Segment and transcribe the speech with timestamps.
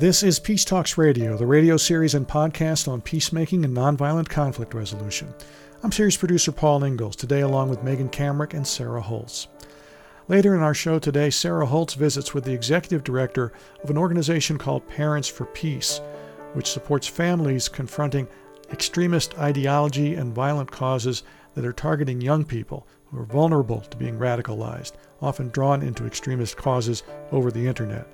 [0.00, 4.72] This is Peace Talks Radio, the radio series and podcast on peacemaking and nonviolent conflict
[4.72, 5.34] resolution.
[5.82, 9.48] I'm series producer Paul Ingalls, today along with Megan Kamerick and Sarah Holtz.
[10.26, 13.52] Later in our show today, Sarah Holtz visits with the executive director
[13.84, 16.00] of an organization called Parents for Peace,
[16.54, 18.26] which supports families confronting
[18.72, 24.18] extremist ideology and violent causes that are targeting young people who are vulnerable to being
[24.18, 28.08] radicalized, often drawn into extremist causes over the internet.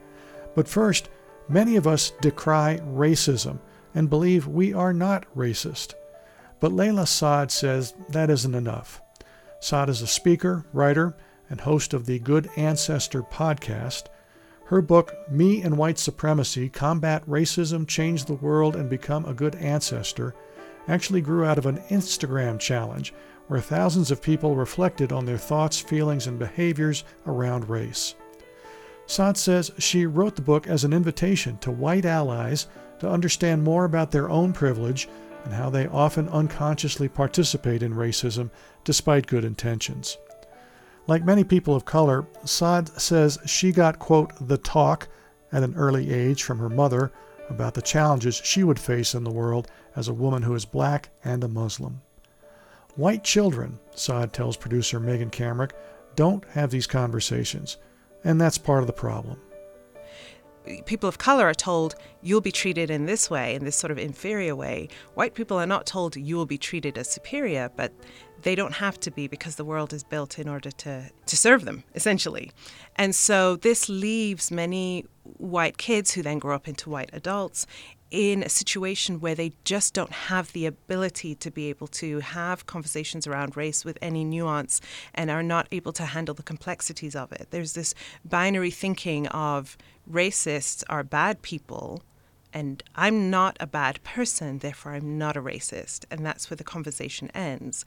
[0.57, 1.11] But first,
[1.49, 3.59] many of us decry racism
[3.95, 5.95] and believe we are not racist.
[6.61, 9.01] But Layla Saad says that isn't enough.
[9.61, 11.17] Saad is a speaker, writer,
[11.49, 14.05] and host of the Good Ancestor podcast.
[14.67, 19.55] Her book, Me and White Supremacy Combat Racism, Change the World, and Become a Good
[19.57, 20.35] Ancestor,
[20.89, 23.15] actually grew out of an Instagram challenge
[23.49, 28.17] where thousands of people reflected on their thoughts, feelings, and behaviors around race.
[29.07, 32.67] Saad says she wrote the book as an invitation to white allies
[32.99, 35.09] to understand more about their own privilege
[35.45, 38.51] and how they often unconsciously participate in racism
[38.85, 40.19] despite good intentions.
[41.07, 45.09] Like many people of color, Saad says she got, quote, the talk
[45.53, 47.13] at an early age from her mother
[47.49, 51.11] about the challenges she would face in the world as a woman who is black
[51.23, 52.01] and a Muslim.
[52.97, 55.73] White children, Saad tells producer Megan Kamerick,
[56.17, 57.77] don't have these conversations,
[58.25, 59.39] and that's part of the problem
[60.85, 63.99] people of color are told you'll be treated in this way, in this sort of
[63.99, 64.89] inferior way.
[65.15, 67.93] White people are not told you will be treated as superior, but
[68.43, 71.65] they don't have to be because the world is built in order to, to serve
[71.65, 72.51] them, essentially.
[72.97, 75.07] And so this leaves many
[75.47, 77.67] white kids who then grow up into white adults
[78.11, 82.67] in a situation where they just don't have the ability to be able to have
[82.67, 84.81] conversations around race with any nuance
[85.15, 87.49] and are not able to handle the complexities of it.
[87.51, 87.95] There's this
[88.25, 89.77] binary thinking of
[90.09, 92.03] racists are bad people
[92.57, 96.07] and I'm not a bad person, therefore I'm not a racist.
[96.11, 97.85] And that's where the conversation ends.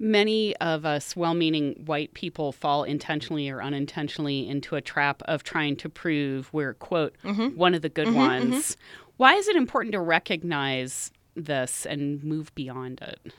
[0.00, 5.44] Many of us well meaning white people fall intentionally or unintentionally into a trap of
[5.44, 7.56] trying to prove we're, quote, mm-hmm.
[7.56, 8.72] one of the good mm-hmm, ones.
[8.72, 9.12] Mm-hmm.
[9.18, 13.32] Why is it important to recognize this and move beyond it?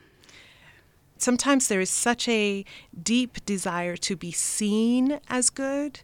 [1.17, 2.63] Sometimes there is such a
[3.03, 5.99] deep desire to be seen as good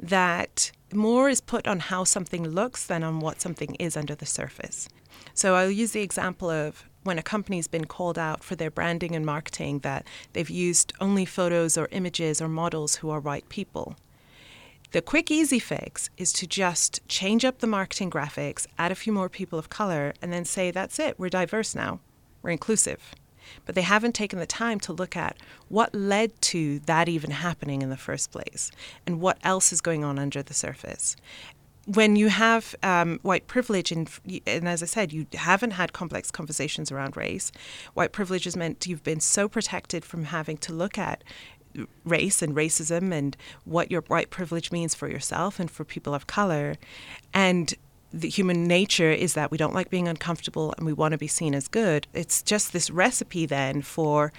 [0.00, 4.26] that more is put on how something looks than on what something is under the
[4.26, 4.88] surface.
[5.34, 9.14] So I'll use the example of when a company's been called out for their branding
[9.14, 13.96] and marketing that they've used only photos or images or models who are white people.
[14.92, 19.12] The quick, easy fix is to just change up the marketing graphics, add a few
[19.12, 22.00] more people of color, and then say, that's it, we're diverse now,
[22.42, 23.14] we're inclusive
[23.66, 25.36] but they haven't taken the time to look at
[25.68, 28.70] what led to that even happening in the first place
[29.06, 31.16] and what else is going on under the surface
[31.94, 34.10] when you have um, white privilege, and,
[34.46, 37.50] and as I said, you haven't had complex conversations around race,
[37.94, 41.24] white privilege has meant you've been so protected from having to look at
[42.04, 46.26] race and racism and what your white privilege means for yourself and for people of
[46.26, 46.76] color.
[47.32, 47.74] And
[48.12, 51.26] the human nature is that we don't like being uncomfortable and we want to be
[51.26, 52.06] seen as good.
[52.14, 54.32] It's just this recipe then for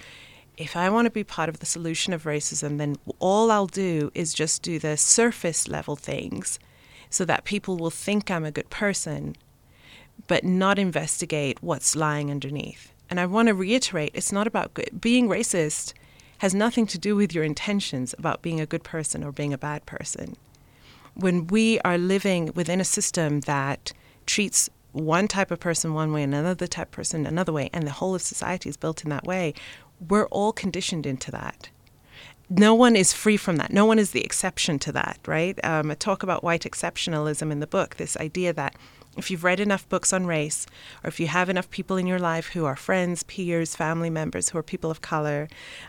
[0.56, 4.10] if I want to be part of the solution of racism, then all I'll do
[4.14, 6.58] is just do the surface level things
[7.08, 9.36] so that people will think I'm a good person,
[10.26, 12.92] but not investigate what's lying underneath.
[13.08, 15.00] And I want to reiterate it's not about good.
[15.00, 15.94] being racist
[16.38, 19.58] has nothing to do with your intentions about being a good person or being a
[19.58, 20.36] bad person
[21.20, 23.92] when we are living within a system that
[24.26, 27.86] treats one type of person one way and another type of person another way, and
[27.86, 29.54] the whole of society is built in that way,
[30.08, 31.68] we're all conditioned into that.
[32.48, 33.72] No one is free from that.
[33.72, 35.58] No one is the exception to that, right?
[35.64, 38.74] Um, I talk about white exceptionalism in the book, this idea that
[39.16, 40.66] if you've read enough books on race,
[41.02, 44.50] or if you have enough people in your life who are friends, peers, family members
[44.50, 45.48] who are people of color,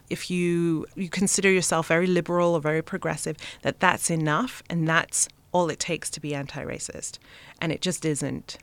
[0.10, 5.28] if you you consider yourself very liberal or very progressive, that that's enough and that's
[5.52, 7.20] all it takes to be anti-racist,
[7.60, 8.58] and it just isn't.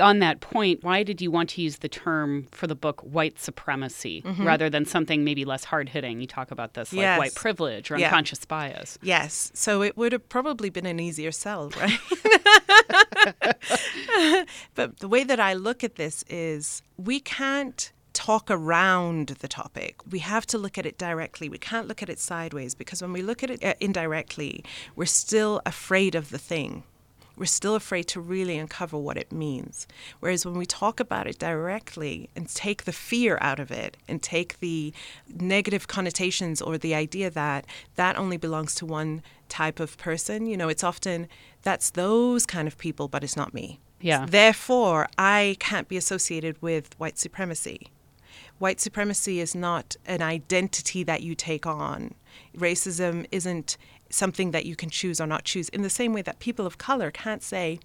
[0.00, 3.38] On that point, why did you want to use the term for the book white
[3.38, 4.46] supremacy mm-hmm.
[4.46, 6.20] rather than something maybe less hard hitting?
[6.20, 7.18] You talk about this like yes.
[7.18, 8.06] white privilege or yeah.
[8.06, 8.98] unconscious bias.
[9.02, 9.50] Yes.
[9.54, 11.98] So it would have probably been an easier sell, right?
[14.74, 19.96] but the way that I look at this is we can't talk around the topic.
[20.10, 21.48] We have to look at it directly.
[21.48, 24.64] We can't look at it sideways because when we look at it uh, indirectly,
[24.96, 26.84] we're still afraid of the thing
[27.40, 29.88] we're still afraid to really uncover what it means.
[30.20, 34.22] Whereas when we talk about it directly and take the fear out of it and
[34.22, 34.92] take the
[35.26, 37.64] negative connotations or the idea that
[37.94, 41.28] that only belongs to one type of person, you know, it's often
[41.62, 43.80] that's those kind of people, but it's not me.
[44.02, 44.26] Yeah.
[44.28, 47.88] Therefore, I can't be associated with white supremacy.
[48.58, 52.14] White supremacy is not an identity that you take on.
[52.54, 53.78] Racism isn't
[54.10, 56.78] something that you can choose or not choose, in the same way that people of
[56.78, 57.80] color can't say,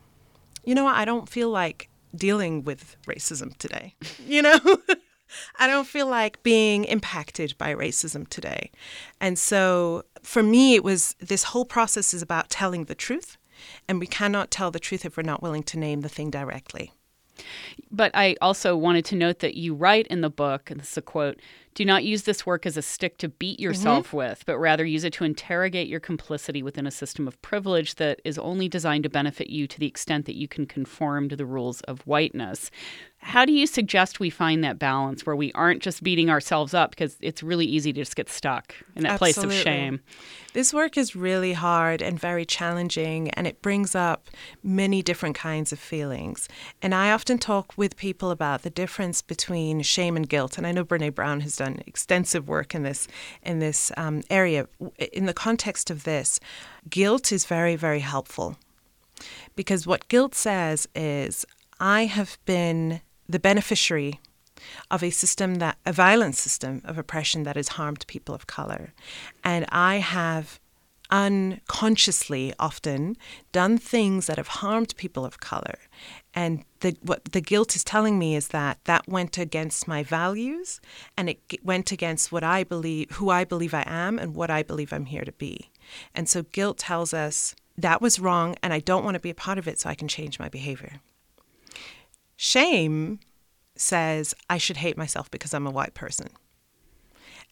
[0.63, 3.95] you know I don't feel like dealing with racism today.
[4.25, 4.59] You know?
[5.59, 8.71] I don't feel like being impacted by racism today.
[9.19, 13.37] And so for me, it was this whole process is about telling the truth.
[13.87, 16.91] And we cannot tell the truth if we're not willing to name the thing directly.
[17.91, 20.97] But I also wanted to note that you write in the book, and this is
[20.97, 21.39] a quote
[21.75, 24.17] do not use this work as a stick to beat yourself mm-hmm.
[24.17, 28.21] with, but rather use it to interrogate your complicity within a system of privilege that
[28.23, 31.45] is only designed to benefit you to the extent that you can conform to the
[31.45, 32.71] rules of whiteness.
[33.17, 36.91] How do you suggest we find that balance where we aren't just beating ourselves up
[36.91, 39.47] because it's really easy to just get stuck in that Absolutely.
[39.47, 39.99] place of shame?
[40.53, 44.29] This work is really hard and very challenging, and it brings up
[44.63, 46.47] many different kinds of feelings.
[46.83, 50.57] And I often talk with people about the difference between shame and guilt.
[50.57, 53.07] And I know Brene Brown has done extensive work in this
[53.41, 54.67] in this um, area.
[55.13, 56.39] In the context of this,
[56.89, 58.57] guilt is very very helpful
[59.55, 61.45] because what guilt says is
[61.79, 64.19] I have been the beneficiary
[64.89, 68.93] of a system that a violent system of oppression that has harmed people of color
[69.43, 70.59] and i have
[71.15, 73.15] unconsciously often
[73.53, 75.79] done things that have harmed people of color.
[76.33, 80.81] And the what the guilt is telling me is that that went against my values
[81.15, 84.61] and it went against what i believe who i believe i am and what i
[84.61, 85.71] believe i'm here to be.
[86.13, 89.35] And so guilt tells us that was wrong and i don't want to be a
[89.45, 90.99] part of it so i can change my behavior.
[92.35, 93.21] Shame
[93.77, 96.27] says I should hate myself because I'm a white person.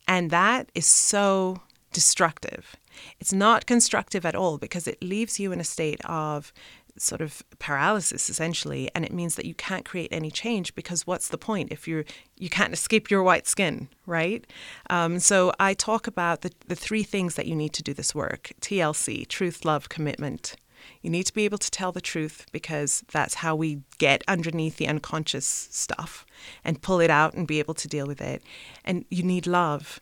[0.06, 1.62] And that is so
[1.94, 2.76] destructive.
[3.20, 6.52] It's not constructive at all because it leaves you in a state of
[6.96, 11.30] sort of paralysis essentially and it means that you can't create any change because what's
[11.30, 12.06] the point if you're
[12.38, 14.46] you can't escape your white skin right
[14.92, 18.14] um, so i talk about the, the three things that you need to do this
[18.14, 20.56] work tlc truth love commitment
[21.02, 24.78] you need to be able to tell the truth because that's how we get underneath
[24.78, 26.26] the unconscious stuff
[26.64, 28.42] and pull it out and be able to deal with it.
[28.84, 30.00] And you need love.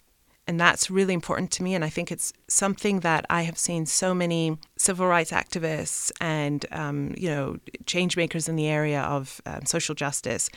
[0.51, 1.75] And that's really important to me.
[1.75, 6.65] And I think it's something that I have seen so many civil rights activists and,
[6.73, 7.55] um, you know,
[7.85, 10.49] change makers in the area of um, social justice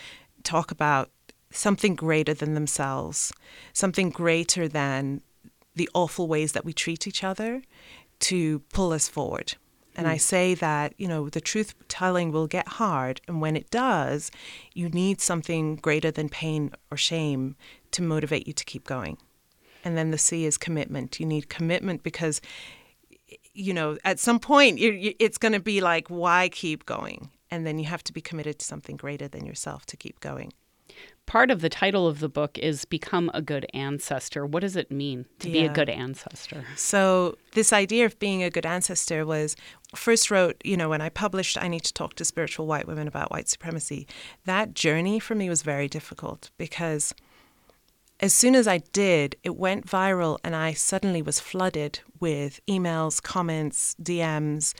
[0.43, 1.11] talk about
[1.53, 3.33] something greater than themselves,
[3.73, 5.21] something greater than
[5.77, 7.63] the awful ways that we treat each other
[8.19, 9.55] to pull us forward.
[9.95, 10.21] And I mm.
[10.21, 13.21] say that, you know, the truth telling will get hard.
[13.29, 14.33] And when it does,
[14.73, 17.55] you need something greater than pain or shame
[17.93, 19.19] to motivate you to keep going.
[19.85, 21.21] And then the C is commitment.
[21.21, 22.41] You need commitment because,
[23.53, 27.31] you know, at some point it's going to be like, why keep going?
[27.51, 30.53] And then you have to be committed to something greater than yourself to keep going
[31.27, 34.45] part of the title of the book is Become a Good Ancestor.
[34.47, 35.53] What does it mean to yeah.
[35.53, 36.65] be a good ancestor?
[36.77, 39.57] So, this idea of being a good ancestor was
[39.95, 43.09] first wrote, you know, when I published I Need to Talk to Spiritual White Women
[43.09, 44.07] About White Supremacy.
[44.45, 47.15] That journey for me was very difficult because
[48.25, 53.23] as soon as I did, it went viral and I suddenly was flooded with emails,
[53.23, 54.73] comments, DMs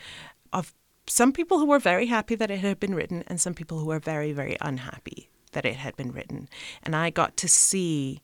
[0.51, 0.73] of
[1.07, 3.85] some people who were very happy that it had been written and some people who
[3.85, 6.49] were very, very unhappy that it had been written.
[6.85, 8.23] And I got to see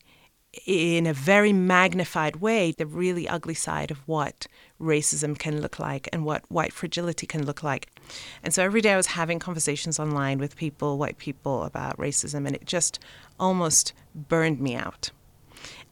[0.65, 4.47] in a very magnified way the really ugly side of what
[4.81, 7.89] racism can look like and what white fragility can look like.
[8.43, 12.45] And so every day I was having conversations online with people, white people, about racism,
[12.45, 12.99] and it just
[13.39, 15.11] almost burned me out.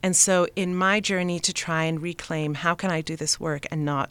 [0.01, 3.65] And so in my journey to try and reclaim how can I do this work
[3.69, 4.09] and not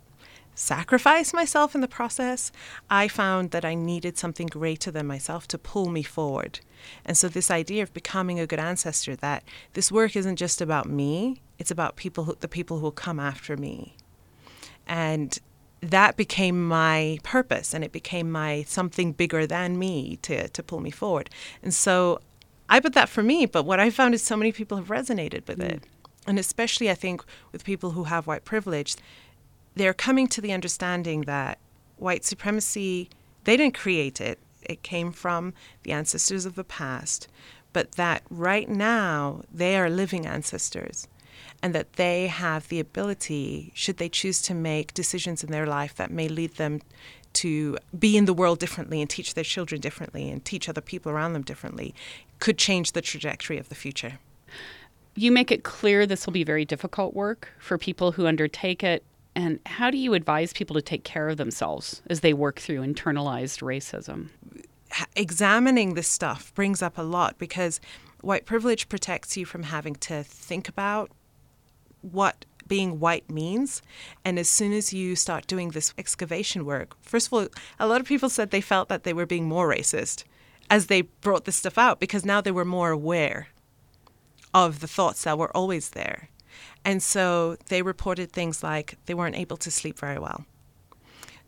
[0.55, 2.51] sacrifice myself in the process,
[2.91, 6.61] I found that I needed something greater than myself to pull me forward.
[7.05, 10.89] And so, this idea of becoming a good ancestor, that this work isn't just about
[10.89, 13.95] me, it's about people who, the people who will come after me.
[14.87, 15.39] And
[15.81, 20.81] that became my purpose and it became my something bigger than me to, to pull
[20.81, 21.31] me forward.
[21.63, 22.21] And so
[22.69, 25.47] I put that for me, but what I found is so many people have resonated
[25.47, 25.71] with mm.
[25.71, 25.85] it.
[26.27, 28.97] And especially, I think, with people who have white privilege,
[29.75, 31.59] they're coming to the understanding that
[31.97, 33.09] white supremacy,
[33.45, 35.55] they didn't create it, it came from
[35.85, 37.29] the ancestors of the past,
[37.73, 41.09] but that right now they are living ancestors.
[41.63, 45.95] And that they have the ability, should they choose to make decisions in their life
[45.97, 46.81] that may lead them
[47.35, 51.13] to be in the world differently and teach their children differently and teach other people
[51.13, 51.95] around them differently,
[52.39, 54.19] could change the trajectory of the future.
[55.15, 59.05] You make it clear this will be very difficult work for people who undertake it.
[59.35, 62.83] And how do you advise people to take care of themselves as they work through
[62.83, 64.29] internalized racism?
[65.17, 67.81] Examining this stuff brings up a lot because
[68.21, 71.11] white privilege protects you from having to think about
[72.03, 73.83] what being white means.
[74.25, 78.01] And as soon as you start doing this excavation work, first of all, a lot
[78.01, 80.25] of people said they felt that they were being more racist
[80.71, 83.49] as they brought this stuff out because now they were more aware
[84.55, 86.29] of the thoughts that were always there.
[86.85, 90.45] And so they reported things like they weren't able to sleep very well.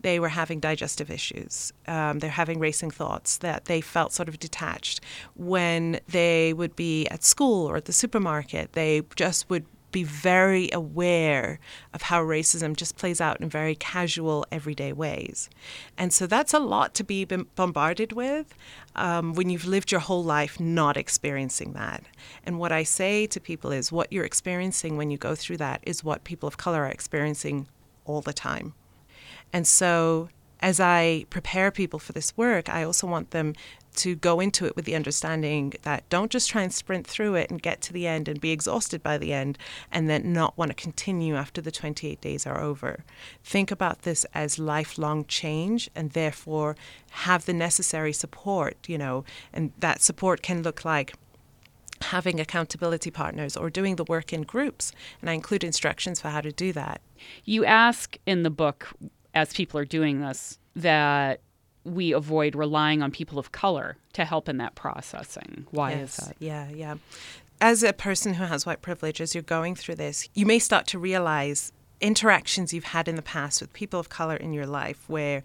[0.02, 1.73] They were having digestive issues.
[1.87, 5.00] Um, they're having racing thoughts that they felt sort of detached.
[5.35, 10.70] When they would be at school or at the supermarket, they just would be very
[10.73, 11.59] aware
[11.92, 15.50] of how racism just plays out in very casual, everyday ways.
[15.99, 18.54] And so that's a lot to be bombarded with
[18.97, 22.04] um, when you've lived your whole life not experiencing that.
[22.44, 25.80] And what I say to people is what you're experiencing when you go through that
[25.85, 27.68] is what people of color are experiencing
[28.04, 28.75] all the time.
[29.52, 30.28] And so
[30.61, 33.54] as I prepare people for this work, I also want them
[33.97, 37.50] to go into it with the understanding that don't just try and sprint through it
[37.50, 39.59] and get to the end and be exhausted by the end
[39.90, 43.04] and then not want to continue after the 28 days are over.
[43.42, 46.76] Think about this as lifelong change and therefore
[47.11, 51.14] have the necessary support, you know, and that support can look like
[52.02, 54.92] having accountability partners or doing the work in groups.
[55.20, 57.00] And I include instructions for how to do that.
[57.44, 58.88] You ask in the book,
[59.35, 61.40] as people are doing this, that
[61.84, 65.66] we avoid relying on people of color to help in that processing.
[65.70, 66.37] Why yes, is that?
[66.38, 66.94] Yeah, yeah.
[67.60, 70.87] As a person who has white privilege, as you're going through this, you may start
[70.88, 75.04] to realize interactions you've had in the past with people of color in your life
[75.08, 75.42] where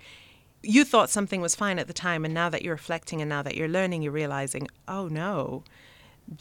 [0.64, 3.42] you thought something was fine at the time, and now that you're reflecting and now
[3.44, 5.64] that you're learning, you're realizing, oh no,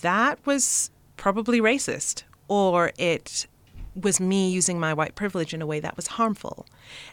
[0.00, 3.46] that was probably racist, or it
[3.94, 6.66] was me using my white privilege in a way that was harmful.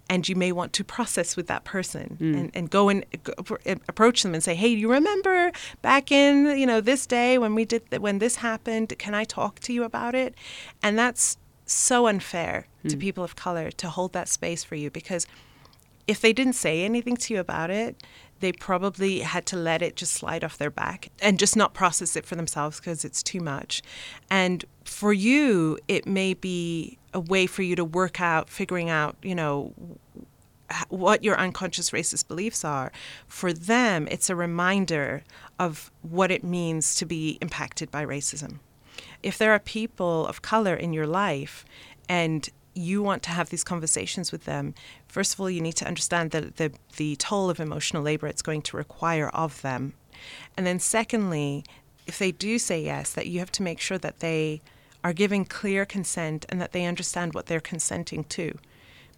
[0.10, 2.36] And you may want to process with that person mm.
[2.36, 3.34] and, and go and go,
[3.66, 7.66] approach them and say, hey, you remember back in, you know, this day when we
[7.66, 10.36] did, th- when this happened, can I talk to you about it?
[10.82, 12.90] And that's so unfair mm.
[12.90, 15.28] to people of color to hold that space for you because
[16.08, 17.96] if they didn't say anything to you about it,
[18.42, 22.16] they probably had to let it just slide off their back and just not process
[22.16, 23.82] it for themselves because it's too much.
[24.30, 29.16] And for you, it may be a way for you to work out, figuring out,
[29.24, 29.74] you know,
[30.90, 32.92] what your unconscious racist beliefs are.
[33.28, 35.24] For them, it's a reminder
[35.58, 38.60] of what it means to be impacted by racism.
[39.24, 41.66] If there are people of color in your life
[42.10, 44.74] and you want to have these conversations with them,
[45.08, 48.42] first of all, you need to understand the, the, the toll of emotional labor it's
[48.42, 49.94] going to require of them.
[50.56, 51.64] And then, secondly,
[52.08, 54.62] if they do say yes, that you have to make sure that they
[55.04, 58.58] are giving clear consent and that they understand what they're consenting to.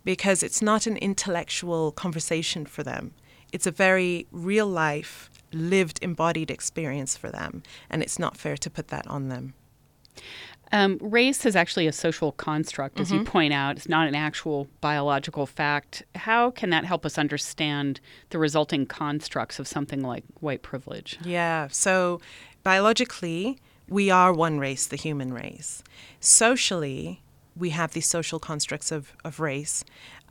[0.03, 3.13] Because it's not an intellectual conversation for them,
[3.51, 7.61] it's a very real life, lived, embodied experience for them.
[7.89, 9.53] And it's not fair to put that on them.
[10.71, 13.19] Um, race is actually a social construct, as mm-hmm.
[13.19, 13.77] you point out.
[13.77, 16.01] It's not an actual biological fact.
[16.15, 17.99] How can that help us understand
[18.31, 21.19] the resulting constructs of something like white privilege?
[21.23, 21.67] Yeah.
[21.69, 22.19] So,
[22.63, 23.59] biologically,
[23.93, 25.83] we are one race, the human race.
[26.19, 27.21] Socially,
[27.55, 29.85] we have these social constructs of, of race,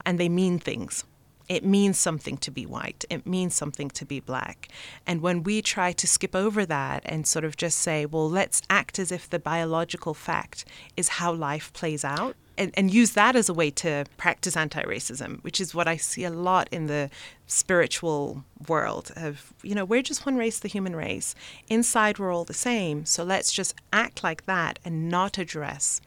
[0.04, 1.04] and they mean things
[1.48, 3.04] it means something to be white.
[3.10, 4.68] It means something to be black.
[5.06, 8.62] And when we try to skip over that and sort of just say, well, let's
[8.70, 10.64] act as if the biological fact
[10.96, 14.82] is how life plays out, and, and use that as a way to practice anti
[14.82, 17.10] racism, which is what I see a lot in the
[17.46, 21.34] spiritual world of, you know, we're just one race, the human race.
[21.68, 23.04] Inside, we're all the same.
[23.04, 26.00] So let's just act like that and not address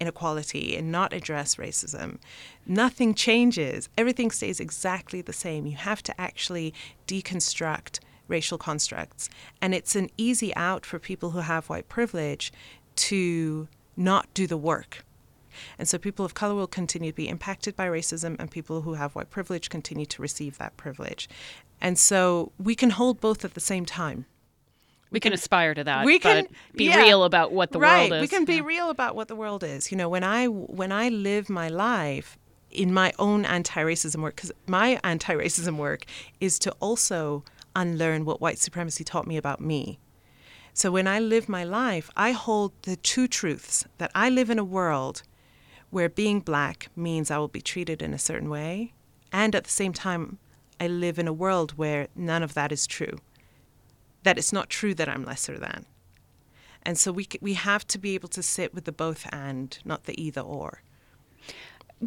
[0.00, 2.18] inequality and not address racism,
[2.66, 3.88] nothing changes.
[3.98, 5.66] Everything stays exactly the same.
[5.66, 6.72] You have to actually
[7.06, 9.28] deconstruct racial constructs.
[9.60, 12.52] And it's an easy out for people who have white privilege
[12.96, 15.04] to not do the work.
[15.78, 18.94] And so people of color will continue to be impacted by racism, and people who
[18.94, 21.28] have white privilege continue to receive that privilege.
[21.80, 24.26] And so we can hold both at the same time
[25.10, 26.04] we can aspire to that.
[26.06, 28.10] We can be yeah, real about what the right.
[28.10, 28.20] world is.
[28.22, 28.64] We can be yeah.
[28.64, 29.90] real about what the world is.
[29.90, 32.38] You know, when I when I live my life
[32.70, 36.04] in my own anti-racism work, because my anti-racism work
[36.38, 39.98] is to also unlearn what white supremacy taught me about me.
[40.72, 44.58] So when I live my life, I hold the two truths that I live in
[44.58, 45.22] a world
[45.90, 48.94] where being black means I will be treated in a certain way,
[49.32, 50.38] and at the same time,
[50.80, 53.18] I live in a world where none of that is true.
[54.22, 55.86] That it's not true that I'm lesser than.
[56.82, 60.04] And so we, we have to be able to sit with the both and, not
[60.04, 60.82] the either or.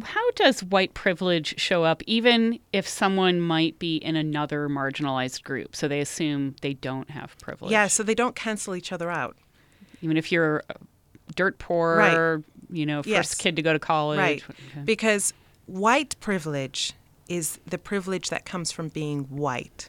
[0.02, 5.76] How does white privilege show up, even if someone might be in another marginalized group?
[5.76, 7.70] So they assume they don't have privilege.
[7.70, 9.36] Yeah, so they don't cancel each other out.
[10.02, 10.64] Even if you're
[11.34, 12.44] dirt poor, right.
[12.70, 13.34] you know, first yes.
[13.34, 14.18] kid to go to college.
[14.18, 14.42] Right.
[14.48, 14.80] Okay.
[14.84, 15.32] Because
[15.66, 16.92] white privilege
[17.28, 19.88] is the privilege that comes from being white.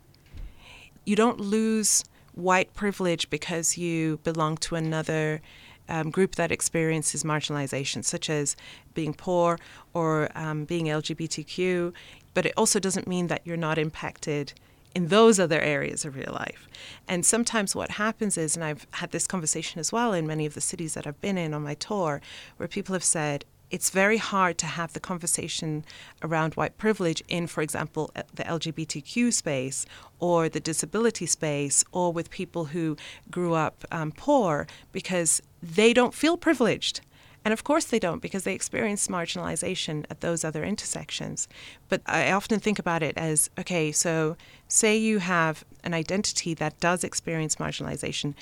[1.06, 5.42] You don't lose white privilege because you belong to another
[5.88, 8.56] um, group that experiences marginalization, such as
[8.94, 9.60] being poor
[9.94, 11.94] or um, being LGBTQ,
[12.34, 14.54] but it also doesn't mean that you're not impacted
[14.96, 16.68] in those other areas of your life.
[17.08, 20.54] And sometimes what happens is, and I've had this conversation as well in many of
[20.54, 22.22] the cities that I've been in on my tour,
[22.58, 25.84] where people have said, it's very hard to have the conversation
[26.24, 29.86] around white privilege in, for example, the LGBTQ space
[30.20, 32.96] or the disability space or with people who
[33.30, 37.02] grew up um, poor because they don't feel privileged.
[37.46, 41.48] And of course they don't because they experience marginalization at those other intersections.
[41.88, 44.36] But I often think about it as okay, so
[44.68, 48.34] say you have an identity that does experience marginalization,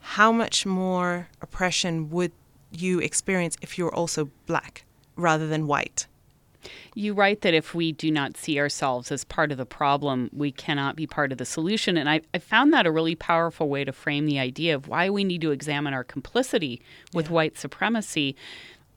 [0.00, 2.32] how much more oppression would
[2.72, 4.84] you experience if you're also black
[5.16, 6.06] rather than white.
[6.94, 10.52] You write that if we do not see ourselves as part of the problem, we
[10.52, 11.96] cannot be part of the solution.
[11.96, 15.10] And I, I found that a really powerful way to frame the idea of why
[15.10, 17.32] we need to examine our complicity with yeah.
[17.32, 18.36] white supremacy.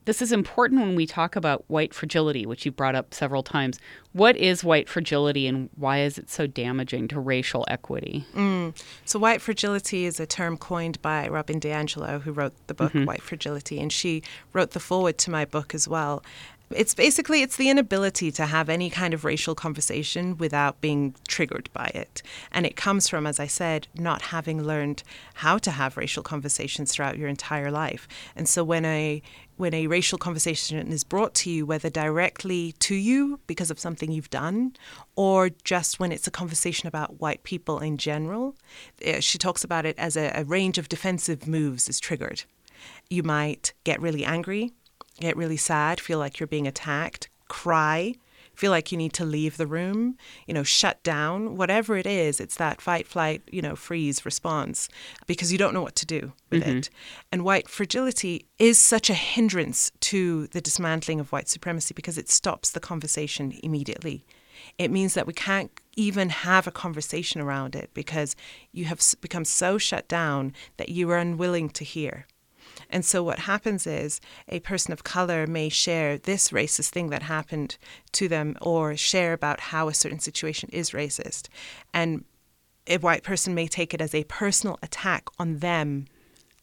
[0.05, 3.79] This is important when we talk about white fragility, which you've brought up several times.
[4.11, 8.25] What is white fragility and why is it so damaging to racial equity?
[8.35, 8.77] Mm.
[9.05, 13.05] So, white fragility is a term coined by Robin DiAngelo, who wrote the book mm-hmm.
[13.05, 16.21] White Fragility, and she wrote the foreword to my book as well.
[16.75, 21.69] It's basically it's the inability to have any kind of racial conversation without being triggered
[21.73, 22.21] by it.
[22.51, 25.03] And it comes from as I said not having learned
[25.35, 28.07] how to have racial conversations throughout your entire life.
[28.35, 29.21] And so when a
[29.55, 34.11] when a racial conversation is brought to you, whether directly to you because of something
[34.11, 34.75] you've done,
[35.15, 38.55] or just when it's a conversation about white people in general,
[39.01, 42.43] eh, she talks about it as a, a range of defensive moves is triggered.
[43.09, 44.73] You might get really angry,
[45.23, 48.13] get really sad, feel like you're being attacked, cry,
[48.55, 52.39] feel like you need to leave the room, you know, shut down, whatever it is,
[52.39, 54.89] it's that fight, flight, you know, freeze response
[55.27, 56.77] because you don't know what to do with mm-hmm.
[56.77, 56.89] it.
[57.31, 62.29] And white fragility is such a hindrance to the dismantling of white supremacy because it
[62.29, 64.25] stops the conversation immediately.
[64.77, 68.35] It means that we can't even have a conversation around it because
[68.71, 72.27] you have become so shut down that you are unwilling to hear.
[72.93, 77.23] And so what happens is a person of color may share this racist thing that
[77.23, 77.77] happened
[78.11, 81.49] to them or share about how a certain situation is racist.
[81.91, 82.23] And
[82.85, 86.05] a white person may take it as a personal attack on them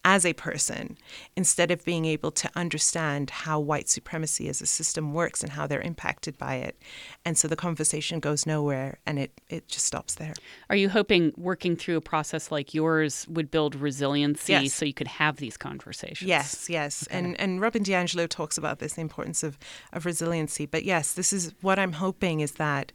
[0.03, 0.97] as a person
[1.35, 5.67] instead of being able to understand how white supremacy as a system works and how
[5.67, 6.81] they're impacted by it.
[7.23, 10.33] And so the conversation goes nowhere and it, it just stops there.
[10.69, 14.73] Are you hoping working through a process like yours would build resiliency yes.
[14.73, 16.27] so you could have these conversations?
[16.27, 17.07] Yes, yes.
[17.07, 17.17] Okay.
[17.17, 19.59] And and Robin DiAngelo talks about this, the importance of,
[19.93, 20.65] of resiliency.
[20.65, 22.91] But yes, this is what I'm hoping is that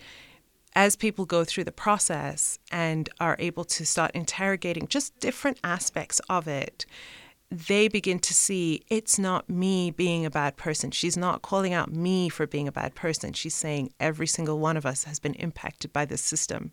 [0.77, 6.21] as people go through the process and are able to start interrogating just different aspects
[6.29, 6.85] of it,
[7.51, 10.91] they begin to see it's not me being a bad person.
[10.91, 13.33] She's not calling out me for being a bad person.
[13.33, 16.69] She's saying every single one of us has been impacted by this system.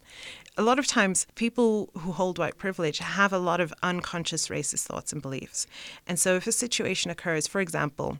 [0.58, 4.86] A lot of times, people who hold white privilege have a lot of unconscious racist
[4.88, 5.66] thoughts and beliefs.
[6.08, 8.18] And so, if a situation occurs, for example,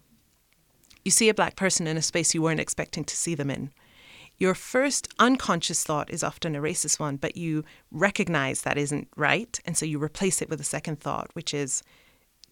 [1.04, 3.72] you see a black person in a space you weren't expecting to see them in
[4.38, 9.60] your first unconscious thought is often a racist one, but you recognize that isn't right.
[9.66, 11.84] And so you replace it with a second thought, which is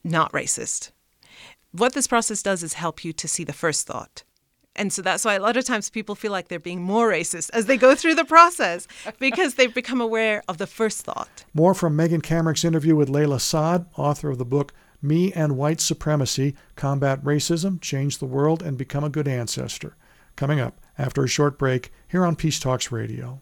[0.03, 0.91] not racist.
[1.71, 4.23] What this process does is help you to see the first thought.
[4.75, 7.49] And so that's why a lot of times people feel like they're being more racist
[7.53, 8.87] as they go through the process
[9.19, 11.43] because they've become aware of the first thought.
[11.53, 15.81] More from Megan Kamerick's interview with Layla Saad, author of the book Me and White
[15.81, 19.95] Supremacy Combat Racism, Change the World, and Become a Good Ancestor.
[20.41, 23.41] Coming up after a short break here on Peace Talks Radio.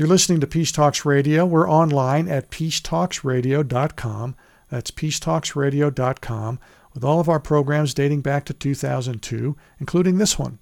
[0.00, 1.44] You're listening to Peace Talks Radio.
[1.44, 4.34] We're online at peacetalksradio.com.
[4.70, 6.58] That's peacetalksradio.com
[6.94, 10.58] with all of our programs dating back to 2002, including this one.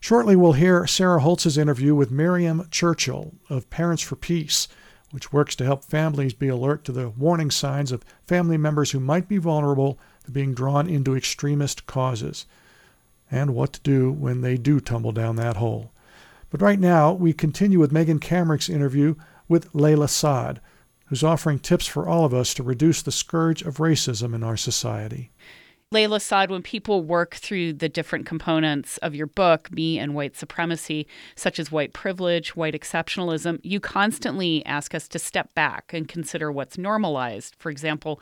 [0.00, 4.68] Shortly, we'll hear Sarah Holtz's interview with Myrieme Churchill of Parents for Peace,
[5.10, 9.00] which works to help families be alert to the warning signs of family members who
[9.00, 12.46] might be vulnerable to being drawn into extremist causes,
[13.30, 15.92] and what to do when they do tumble down that hole.
[16.56, 19.16] But right now, we continue with Megan Kamerick's interview
[19.46, 20.62] with Layla Saad,
[21.04, 24.56] who's offering tips for all of us to reduce the scourge of racism in our
[24.56, 25.32] society.
[25.92, 30.34] Layla Saad, when people work through the different components of your book, Me and White
[30.34, 36.08] Supremacy, such as white privilege, white exceptionalism, you constantly ask us to step back and
[36.08, 37.54] consider what's normalized.
[37.58, 38.18] For example,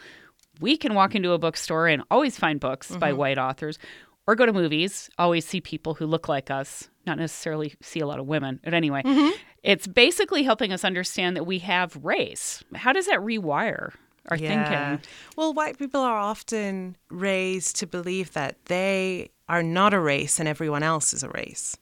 [0.61, 2.99] we can walk into a bookstore and always find books mm-hmm.
[2.99, 3.79] by white authors,
[4.27, 8.07] or go to movies, always see people who look like us, not necessarily see a
[8.07, 8.61] lot of women.
[8.65, 9.37] But anyway, mm-hmm.
[9.63, 12.65] it's basically helping us understand that we have race.
[12.75, 13.93] How does that rewire
[14.29, 14.97] our yeah.
[14.97, 15.11] thinking.
[15.37, 20.49] Well, white people are often raised to believe that they are not a race and
[20.49, 21.77] everyone else is a race.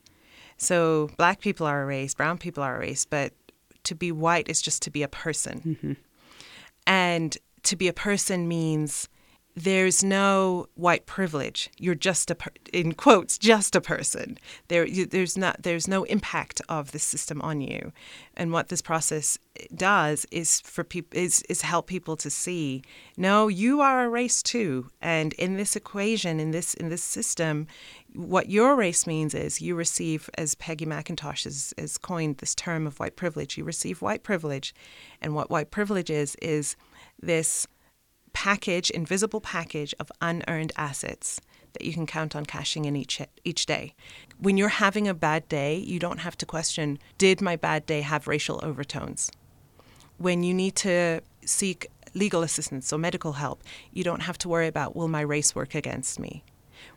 [0.56, 3.32] So black people are a race, brown people are a race, but
[3.84, 5.60] to be white is just to be a person.
[5.60, 5.92] Mm-hmm.
[6.86, 9.08] And to be a person means
[9.54, 11.70] there's no white privilege.
[11.78, 14.38] You're just a, per- in quotes, just a person.
[14.68, 17.92] There, you, there's not, there's no impact of the system on you.
[18.34, 19.38] And what this process
[19.74, 22.82] does is for people is is help people to see,
[23.18, 24.88] no, you are a race too.
[25.02, 27.66] And in this equation, in this in this system,
[28.14, 32.86] what your race means is you receive, as Peggy McIntosh has, has coined this term
[32.86, 33.58] of white privilege.
[33.58, 34.74] You receive white privilege,
[35.20, 36.74] and what white privilege is is
[37.20, 37.66] this
[38.32, 41.40] package, invisible package of unearned assets
[41.72, 43.94] that you can count on cashing in each each day.
[44.38, 48.00] When you're having a bad day, you don't have to question, did my bad day
[48.02, 49.30] have racial overtones?
[50.18, 54.66] When you need to seek legal assistance or medical help, you don't have to worry
[54.66, 56.44] about will my race work against me.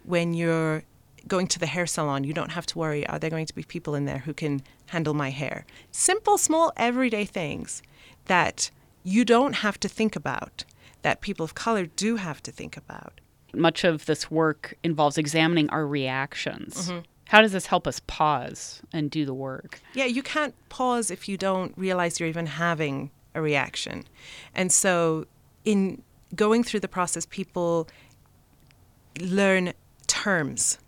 [0.03, 0.83] When you're
[1.27, 3.63] going to the hair salon, you don't have to worry, are there going to be
[3.63, 5.65] people in there who can handle my hair?
[5.91, 7.81] Simple, small, everyday things
[8.25, 8.69] that
[9.03, 10.65] you don't have to think about
[11.05, 13.21] that people of color do have to think about.
[13.53, 16.89] Much of this work involves examining our reactions.
[16.89, 17.01] Mm-hmm.
[17.25, 19.81] How does this help us pause and do the work?
[19.93, 24.05] Yeah, you can't pause if you don't realize you're even having a reaction.
[24.55, 25.27] And so,
[25.63, 26.01] in
[26.33, 27.87] going through the process, people
[29.21, 29.73] learn
[30.07, 30.79] terms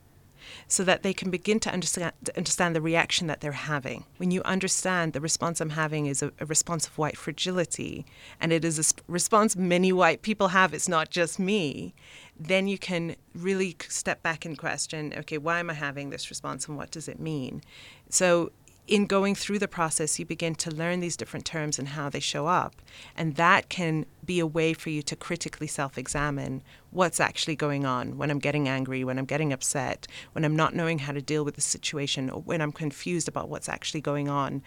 [0.67, 4.05] so that they can begin to understand, understand the reaction that they're having.
[4.17, 8.05] When you understand the response I'm having is a, a response of white fragility,
[8.41, 11.93] and it is a sp- response many white people have, it's not just me,
[12.39, 16.67] then you can really step back and question okay, why am I having this response
[16.67, 17.61] and what does it mean?
[18.09, 18.51] So
[18.87, 22.21] in going through the process, you begin to learn these different terms and how they
[22.21, 22.81] show up.
[23.15, 27.85] And that can be a way for you to critically self examine what's actually going
[27.85, 31.21] on when I'm getting angry, when I'm getting upset, when I'm not knowing how to
[31.21, 34.63] deal with the situation, or when I'm confused about what's actually going on.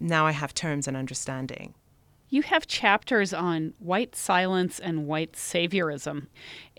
[0.00, 1.74] Now I have terms and understanding.
[2.32, 6.28] You have chapters on white silence and white saviorism.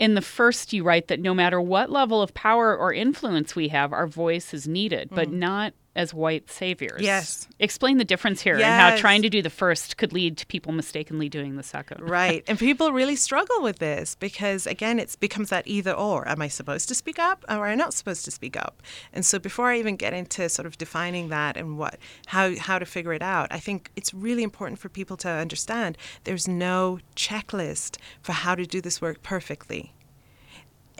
[0.01, 3.67] In the first, you write that no matter what level of power or influence we
[3.67, 5.15] have, our voice is needed, mm.
[5.15, 7.01] but not as white saviors.
[7.01, 7.47] Yes.
[7.59, 8.65] Explain the difference here yes.
[8.65, 12.09] and how trying to do the first could lead to people mistakenly doing the second.
[12.09, 12.43] Right.
[12.47, 16.27] and people really struggle with this because, again, it becomes that either or.
[16.27, 18.81] Am I supposed to speak up or am I not supposed to speak up?
[19.11, 22.79] And so before I even get into sort of defining that and what how, how
[22.79, 26.99] to figure it out, I think it's really important for people to understand there's no
[27.15, 29.90] checklist for how to do this work perfectly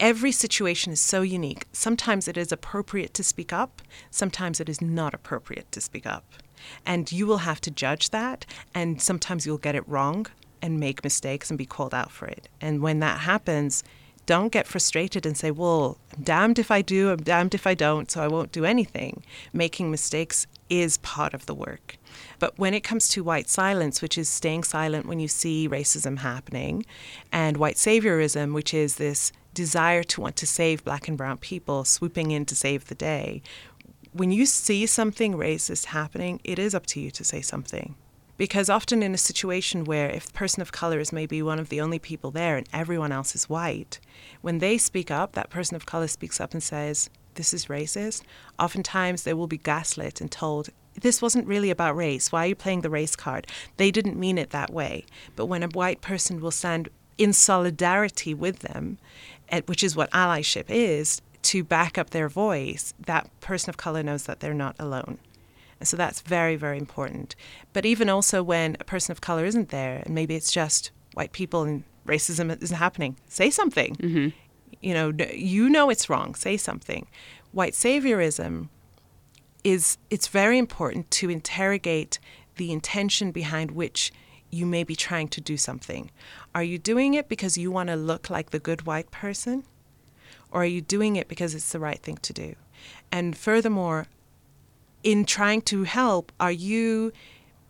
[0.02, 1.68] every situation is so unique.
[1.72, 6.26] Sometimes it is appropriate to speak up, sometimes it is not appropriate to speak up.
[6.86, 10.26] And you will have to judge that, and sometimes you'll get it wrong
[10.62, 12.50] and make mistakes and be called out for it.
[12.60, 13.84] And when that happens,
[14.26, 17.74] don't get frustrated and say, well, I'm damned if I do, I'm damned if I
[17.74, 19.24] don't, so I won't do anything.
[19.54, 21.98] Making mistakes is part of the work.
[22.40, 26.20] But when it comes to white silence, which is staying silent when you see racism
[26.20, 26.86] happening,
[27.32, 31.84] and white saviorism, which is this desire to want to save black and brown people
[31.84, 33.42] swooping in to save the day,
[34.14, 37.96] when you see something racist happening, it is up to you to say something.
[38.38, 41.70] Because often in a situation where if the person of color is maybe one of
[41.70, 44.00] the only people there and everyone else is white,
[44.42, 48.24] when they speak up, that person of color speaks up and says, This is racist,
[48.58, 52.32] oftentimes they will be gaslit and told, this wasn't really about race.
[52.32, 53.48] Why are you playing the race card?
[53.78, 55.06] They didn't mean it that way.
[55.36, 58.98] But when a white person will stand in solidarity with them
[59.66, 64.24] which is what allyship is, to back up their voice, that person of color knows
[64.24, 65.18] that they're not alone.
[65.80, 67.36] And so that's very, very important.
[67.74, 71.32] But even also when a person of color isn't there, and maybe it's just white
[71.32, 73.96] people and racism isn't happening, say something.
[73.96, 74.30] Mm-hmm.
[74.82, 77.08] You know, you know it's wrong, say something.
[77.52, 78.70] White saviorism
[79.64, 82.20] is it's very important to interrogate
[82.56, 84.12] the intention behind which
[84.52, 86.12] you may be trying to do something.
[86.54, 89.64] Are you doing it because you want to look like the good white person?
[90.52, 92.56] Or are you doing it because it's the right thing to do?
[93.12, 94.08] And furthermore,
[95.04, 97.14] in trying to help, are you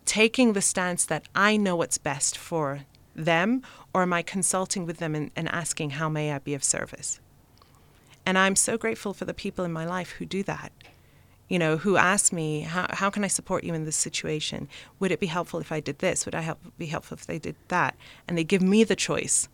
[0.05, 2.81] taking the stance that I know what's best for
[3.15, 3.61] them,
[3.93, 7.19] or am I consulting with them and, and asking, how may I be of service?
[8.25, 10.71] And I'm so grateful for the people in my life who do that
[11.51, 14.69] you know, who asked me, how, how can I support you in this situation?
[15.01, 16.25] Would it be helpful if I did this?
[16.25, 17.97] Would I help, be helpful if they did that?
[18.25, 19.49] And they give me the choice.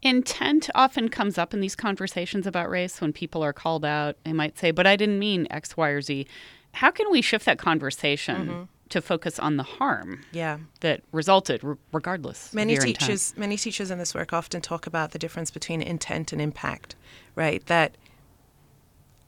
[0.00, 4.16] Intent often comes up in these conversations about race when people are called out.
[4.24, 6.26] They might say, but I didn't mean X, Y, or Z.
[6.72, 8.48] How can we shift that conversation?
[8.48, 10.58] Mm-hmm to focus on the harm yeah.
[10.80, 15.48] that resulted regardless many teachers many teachers in this work often talk about the difference
[15.48, 16.96] between intent and impact
[17.36, 17.96] right that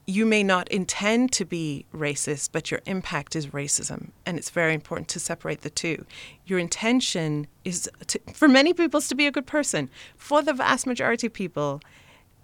[0.05, 4.09] you may not intend to be racist, but your impact is racism.
[4.25, 6.05] And it's very important to separate the two.
[6.45, 9.89] Your intention is, to, for many people, to be a good person.
[10.17, 11.81] For the vast majority of people,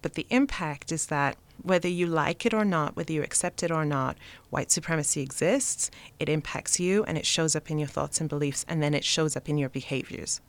[0.01, 3.71] but the impact is that whether you like it or not, whether you accept it
[3.71, 4.17] or not,
[4.49, 8.65] white supremacy exists, it impacts you, and it shows up in your thoughts and beliefs,
[8.69, 10.39] and then it shows up in your behaviors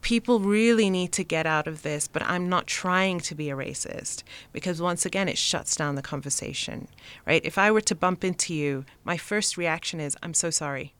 [0.00, 3.56] people really need to get out of this, but I'm not trying to be a
[3.56, 6.88] racist because once again, it shuts down the conversation,
[7.26, 7.44] right?
[7.44, 10.94] If I were to bump into you, my first reaction is, I'm so sorry.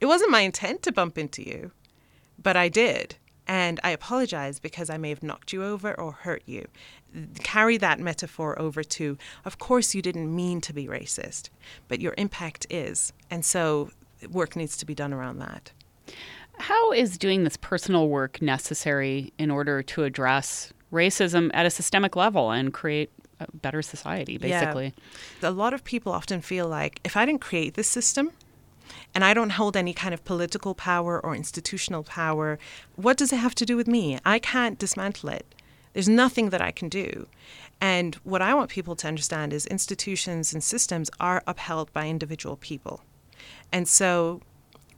[0.00, 1.72] It wasn't my intent to bump into you,
[2.42, 3.16] but I did.
[3.46, 6.66] And I apologize because I may have knocked you over or hurt you.
[7.42, 11.48] Carry that metaphor over to, of course, you didn't mean to be racist,
[11.88, 13.14] but your impact is.
[13.30, 13.90] And so
[14.30, 15.72] work needs to be done around that.
[16.58, 22.16] How is doing this personal work necessary in order to address racism at a systemic
[22.16, 24.94] level and create a better society, basically?
[25.42, 25.48] Yeah.
[25.48, 28.32] A lot of people often feel like if I didn't create this system,
[29.14, 32.58] and I don't hold any kind of political power or institutional power,
[32.96, 34.18] what does it have to do with me?
[34.24, 35.54] I can't dismantle it.
[35.92, 37.26] There's nothing that I can do.
[37.80, 42.56] And what I want people to understand is institutions and systems are upheld by individual
[42.56, 43.02] people.
[43.72, 44.40] And so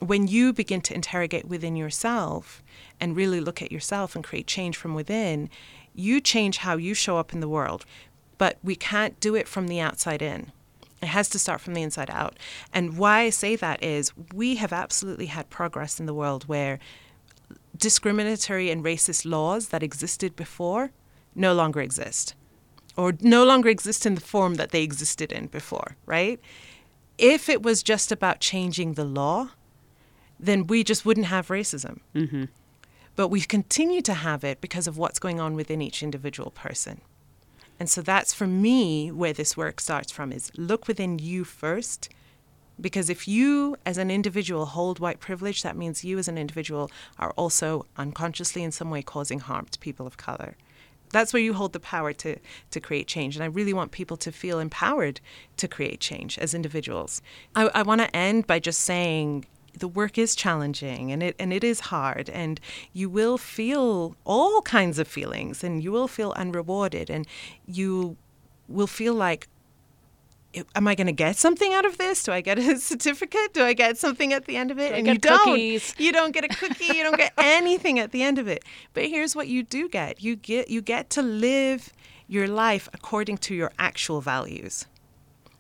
[0.01, 2.63] when you begin to interrogate within yourself
[3.01, 5.49] and really look at yourself and create change from within,
[5.95, 7.85] you change how you show up in the world.
[8.39, 10.53] But we can't do it from the outside in.
[11.03, 12.39] It has to start from the inside out.
[12.73, 16.79] And why I say that is we have absolutely had progress in the world where
[17.77, 20.91] discriminatory and racist laws that existed before
[21.35, 22.35] no longer exist
[22.97, 26.41] or no longer exist in the form that they existed in before, right?
[27.17, 29.51] If it was just about changing the law,
[30.41, 32.01] then we just wouldn't have racism.
[32.15, 32.45] Mm-hmm.
[33.17, 37.01] But we continue to have it because of what's going on within each individual person.
[37.79, 42.09] And so that's for me where this work starts from is look within you first.
[42.81, 46.91] Because if you as an individual hold white privilege, that means you as an individual
[47.19, 50.57] are also unconsciously in some way causing harm to people of color.
[51.11, 52.37] That's where you hold the power to,
[52.71, 53.35] to create change.
[53.35, 55.21] And I really want people to feel empowered
[55.57, 57.21] to create change as individuals.
[57.55, 59.47] I, I want to end by just saying
[59.79, 62.61] the work is challenging and it and it is hard and
[62.93, 67.27] you will feel all kinds of feelings and you will feel unrewarded and
[67.67, 68.17] you
[68.69, 69.49] will feel like
[70.75, 72.25] am I going to get something out of this?
[72.25, 73.53] Do I get a certificate?
[73.53, 74.93] Do I get something at the end of it?
[74.93, 75.93] And you cookies?
[75.93, 76.01] don't.
[76.01, 76.87] You don't get a cookie.
[76.87, 78.65] you don't get anything at the end of it.
[78.95, 80.23] But here's what you do get.
[80.23, 81.93] You get you get to live
[82.27, 84.87] your life according to your actual values.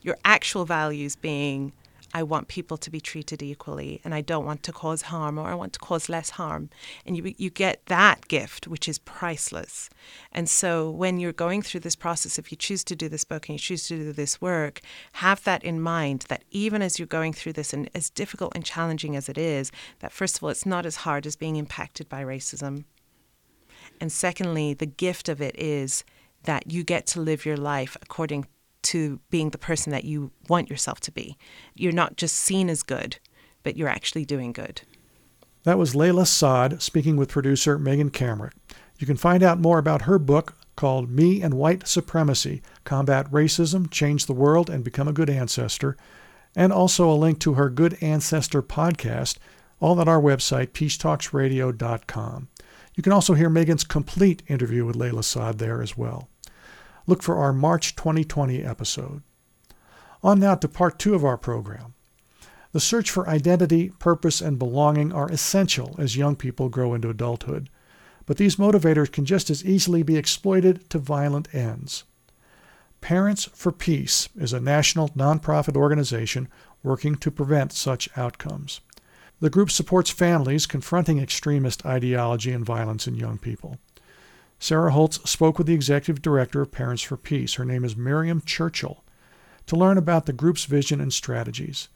[0.02, 1.72] Your actual values being
[2.12, 5.46] I want people to be treated equally and I don't want to cause harm or
[5.46, 6.70] I want to cause less harm.
[7.06, 9.88] And you, you get that gift, which is priceless.
[10.32, 13.48] And so when you're going through this process, if you choose to do this book
[13.48, 14.80] and you choose to do this work,
[15.14, 18.64] have that in mind that even as you're going through this and as difficult and
[18.64, 19.70] challenging as it is,
[20.00, 22.84] that first of all, it's not as hard as being impacted by racism.
[24.00, 26.04] And secondly, the gift of it is
[26.44, 28.46] that you get to live your life according
[28.82, 31.36] to being the person that you want yourself to be.
[31.74, 33.18] You're not just seen as good,
[33.62, 34.82] but you're actually doing good.
[35.64, 38.52] That was Layla Saad speaking with producer Megan Kamerick.
[38.98, 43.90] You can find out more about her book called Me and White Supremacy Combat Racism,
[43.90, 45.98] Change the World, and Become a Good Ancestor,
[46.56, 49.36] and also a link to her Good Ancestor podcast,
[49.80, 52.48] all at our website, peacetalksradio.com.
[52.94, 56.29] You can also hear Megan's complete interview with Layla Saad there as well.
[57.10, 59.24] Look for our March 2020 episode.
[60.22, 61.94] On now to part two of our program.
[62.70, 67.68] The search for identity, purpose, and belonging are essential as young people grow into adulthood,
[68.26, 72.04] but these motivators can just as easily be exploited to violent ends.
[73.00, 76.46] Parents for Peace is a national nonprofit organization
[76.84, 78.82] working to prevent such outcomes.
[79.40, 83.78] The group supports families confronting extremist ideology and violence in young people.
[84.62, 87.54] Sarah Holtz spoke with the executive director of Parents for Peace.
[87.54, 89.02] Her name is Myrieme Churchill,
[89.64, 91.88] to learn about the group's vision and strategies.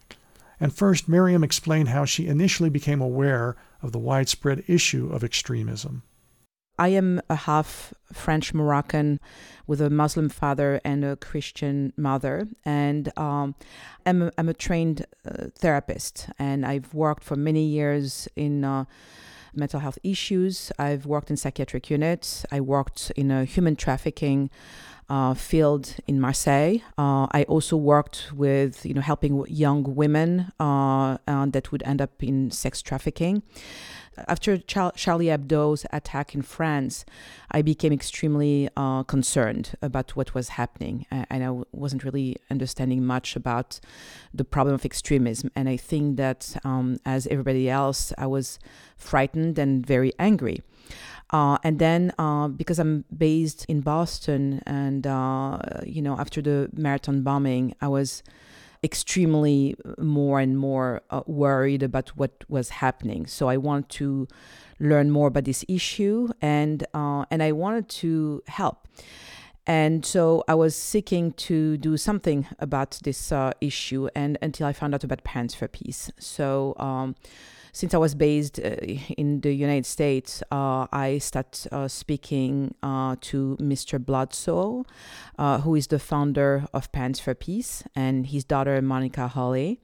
[0.59, 6.05] And first, Myrieme explained how she initially became aware of the widespread issue of extremism.
[6.79, 9.21] I am a half French Moroccan
[9.67, 13.57] with a Muslim father and a Christian mother, and um,
[14.07, 18.65] I'm, a, I'm a trained uh, therapist, and I've worked for many years in.
[18.65, 18.87] Uh,
[19.57, 20.73] mental health issues.
[20.79, 22.45] I've worked in psychiatric units.
[22.51, 24.51] I worked in a human trafficking
[25.09, 26.79] uh, field in Marseille.
[26.97, 32.23] Uh, I also worked with, you know, helping young women uh, that would end up
[32.23, 33.43] in sex trafficking
[34.29, 37.05] after Charlie Hebdo's attack in France,
[37.51, 43.37] I became extremely uh, concerned about what was happening, and I wasn't really understanding much
[43.37, 43.81] about
[44.33, 45.51] the problem of extremism.
[45.55, 48.59] And I think that, um, as everybody else, I was
[48.97, 50.63] frightened and very angry.
[51.31, 56.71] Uh, and then uh, because I'm based in Boston, and uh, you know, after the
[56.73, 58.23] marathon bombing, I was
[58.85, 63.27] extremely more and more uh, worried about what was happening.
[63.27, 64.29] So I want to
[64.79, 68.87] learn more about this issue, and uh, and I wanted to help.
[69.67, 74.75] And so I was seeking to do something about this uh, issue, and until I
[74.75, 76.11] found out about Parents for Peace.
[76.19, 77.17] So um,
[77.75, 78.77] since I was based uh,
[79.19, 83.99] in the United States, uh, I started uh, speaking uh, to Mr.
[83.99, 84.87] Bledsoe,
[85.41, 89.81] uh, who is the founder of Parents for Peace, and his daughter, Monica Hawley.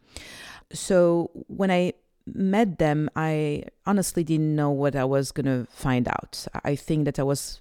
[0.73, 1.95] So when I
[2.27, 6.47] met them, I honestly didn't know what I was going to find out.
[6.65, 7.61] I think that I was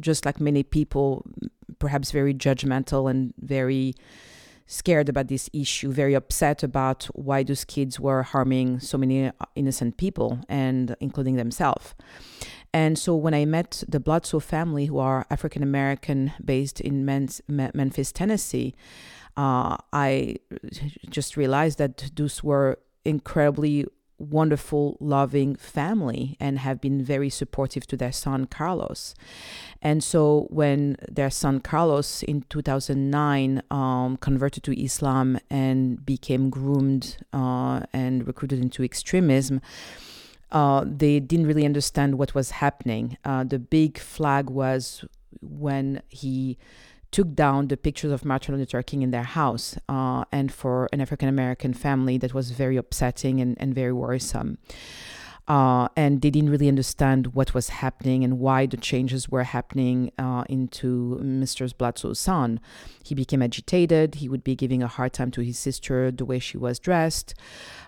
[0.00, 1.24] just like many people,
[1.78, 3.94] perhaps very judgmental and very
[4.70, 9.32] scared about this issue, very upset about why those kids were harming so many uh,
[9.56, 11.94] innocent people, and including themselves.
[12.72, 18.12] And so when I met the Bledsoe family, who are African American based in Memphis,
[18.12, 18.76] Tennessee,
[19.36, 20.36] uh, I
[21.08, 23.86] just realized that those were incredibly
[24.20, 29.14] wonderful, loving family and have been very supportive to their son Carlos.
[29.82, 37.16] And so when their son Carlos in 2009 um, converted to Islam and became groomed
[37.32, 39.60] uh, and recruited into extremism,
[40.52, 43.16] uh, they didn't really understand what was happening.
[43.24, 45.04] Uh, the big flag was
[45.40, 46.58] when he
[47.10, 49.76] took down the pictures of Martin Luther King in their house.
[49.88, 54.58] Uh, and for an African American family, that was very upsetting and, and very worrisome.
[55.50, 60.12] Uh, and they didn't really understand what was happening and why the changes were happening
[60.16, 61.76] uh, into Mr.
[61.76, 62.60] Bledsoe's son.
[63.02, 64.16] He became agitated.
[64.16, 67.34] He would be giving a hard time to his sister the way she was dressed.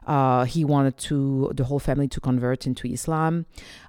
[0.04, 3.46] Uh, he wanted to the whole family to convert into Islam.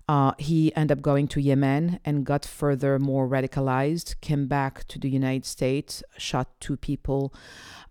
[0.08, 4.20] Uh, he ended up going to Yemen and got further more radicalized.
[4.20, 7.34] Came back to the United States, shot two people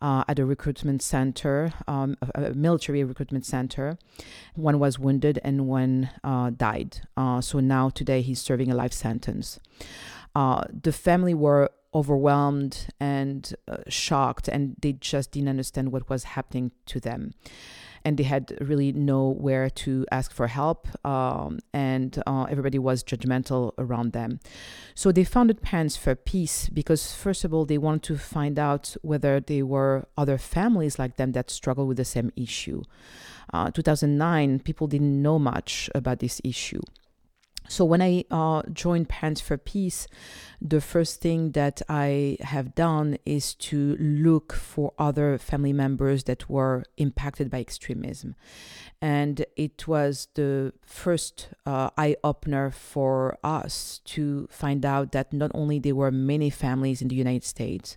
[0.02, 3.96] uh, at a recruitment center, um, a, a, military recruitment center.
[4.54, 7.00] One was wounded and one uh, died.
[7.16, 9.58] Uh, so now today he's serving a life sentence.
[10.34, 16.24] Uh, the family were overwhelmed and uh, shocked, and they just didn't understand what was
[16.24, 17.34] happening to them
[18.04, 23.72] and they had really nowhere to ask for help, um, and uh, everybody was judgmental
[23.78, 24.40] around them.
[24.94, 28.96] So they founded Parents for Peace because, first of all, they wanted to find out
[29.02, 32.82] whether there were other families like them that struggle with the same issue.
[33.52, 36.80] Uh, 2009, people didn't know much about this issue.
[37.72, 40.06] So when I uh, joined Parents for Peace,
[40.60, 46.50] the first thing that I have done is to look for other family members that
[46.50, 48.34] were impacted by extremism.
[49.02, 55.50] And it was the first uh, eye opener for us to find out that not
[55.54, 57.96] only there were many families in the United States,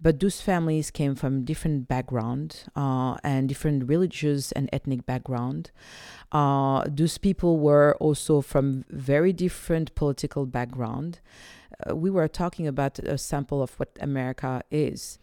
[0.00, 5.70] but those families came from different background uh, and different religious and ethnic background.
[6.32, 11.20] Uh, those people were also from very different political background.
[11.88, 15.20] Uh, we were talking about a sample of what America is.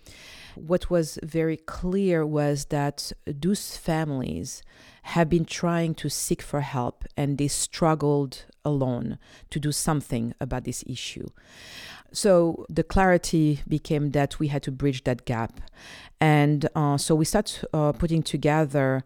[0.55, 4.63] What was very clear was that those families
[5.03, 9.17] have been trying to seek for help and they struggled alone
[9.49, 11.27] to do something about this issue.
[12.11, 15.61] So the clarity became that we had to bridge that gap.
[16.19, 19.03] And uh, so we started uh, putting together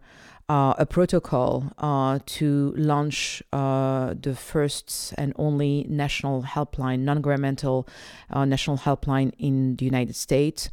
[0.48, 7.88] a protocol uh, to launch uh, the first and only national helpline, non governmental
[8.30, 10.70] uh, national helpline in the United States,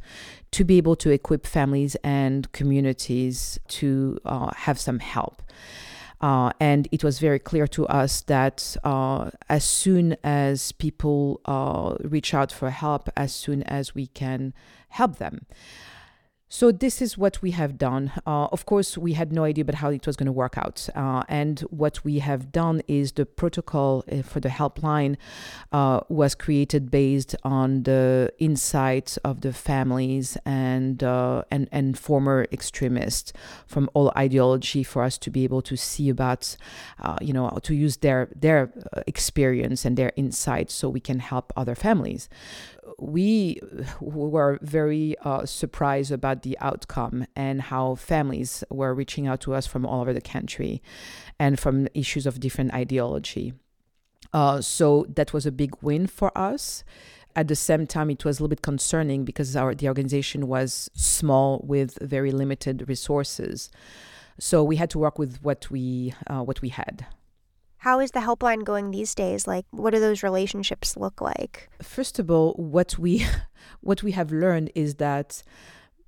[0.50, 5.42] to be able to equip families and communities to uh, have some help.
[6.22, 11.96] Uh, and it was very clear to us that uh, as soon as people uh,
[12.04, 14.54] reach out for help, as soon as we can
[14.88, 15.46] help them,
[16.54, 18.12] so this is what we have done.
[18.26, 20.86] Uh, of course, we had no idea about how it was going to work out.
[20.94, 25.16] Uh, and what we have done is the protocol uh, for the helpline
[25.72, 32.46] uh, was created based on the insights of the families and uh, and and former
[32.52, 33.32] extremists
[33.66, 36.54] from all ideology for us to be able to see about,
[37.00, 38.70] uh, you know, to use their their
[39.06, 42.28] experience and their insights so we can help other families
[42.98, 43.60] we
[44.00, 49.66] were very uh, surprised about the outcome and how families were reaching out to us
[49.66, 50.82] from all over the country
[51.38, 53.52] and from issues of different ideology.
[54.32, 56.84] Uh, so that was a big win for us.
[57.34, 60.90] At the same time, it was a little bit concerning because our the organization was
[60.94, 63.70] small with very limited resources.
[64.38, 67.06] So we had to work with what we uh, what we had.
[67.82, 69.48] How is the helpline going these days?
[69.48, 71.68] Like, what do those relationships look like?
[71.82, 73.26] First of all, what we
[73.80, 75.42] what we have learned is that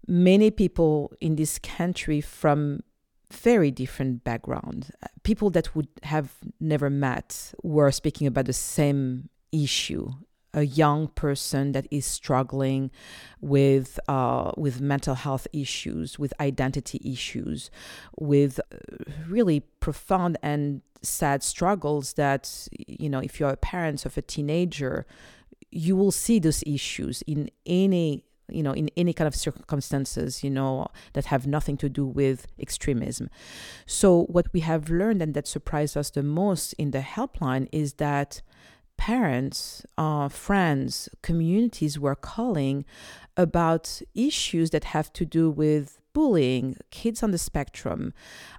[0.07, 2.85] many people in this country from
[3.33, 4.93] very different backgrounds,
[5.25, 10.13] people that would have never met, were speaking about the same issue
[10.55, 12.91] a young person that is struggling
[13.41, 17.71] with uh, with mental health issues, with identity issues,
[18.19, 18.77] with uh,
[19.29, 25.05] really profound and sad struggles that you know if you're a parent of a teenager
[25.71, 30.51] you will see those issues in any you know in any kind of circumstances you
[30.51, 33.29] know that have nothing to do with extremism.
[33.87, 37.95] So what we have learned and that surprised us the most in the helpline is
[37.95, 38.41] that
[39.05, 42.87] parents, uh, friends, communities were calling
[43.37, 48.15] about issues that have to do with bullying, kids on the spectrum,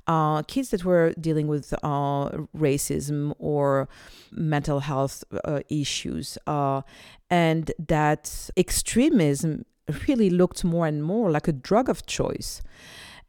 [0.05, 3.89] uh, kids that were dealing with uh, racism or
[4.31, 6.83] mental health uh, issues, uh,
[7.27, 9.65] and that extremism
[10.07, 12.61] really looked more and more like a drug of choice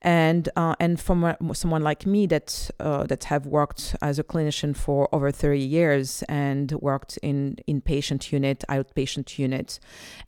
[0.03, 4.77] and uh, and from someone like me that uh, that have worked as a clinician
[4.77, 9.79] for over 30 years and worked in inpatient unit outpatient unit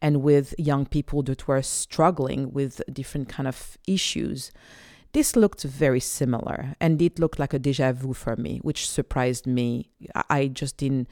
[0.00, 4.50] and with young people that were struggling with different kind of issues
[5.12, 6.74] this looked very similar.
[6.80, 9.90] And it looked like a deja vu for me which surprised me.
[10.28, 11.08] I just didn't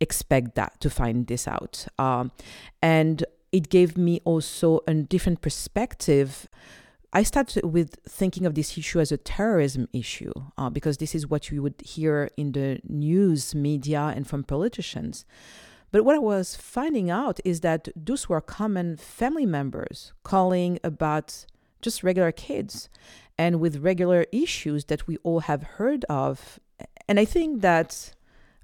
[0.00, 1.86] expect that to find this out.
[1.98, 2.32] Um,
[2.80, 6.48] and it gave me also a different perspective
[7.14, 11.26] I started with thinking of this issue as a terrorism issue uh, because this is
[11.26, 15.26] what you would hear in the news media and from politicians.
[15.90, 21.44] But what I was finding out is that those were common family members calling about
[21.82, 22.88] just regular kids
[23.36, 26.58] and with regular issues that we all have heard of.
[27.06, 28.14] And I think that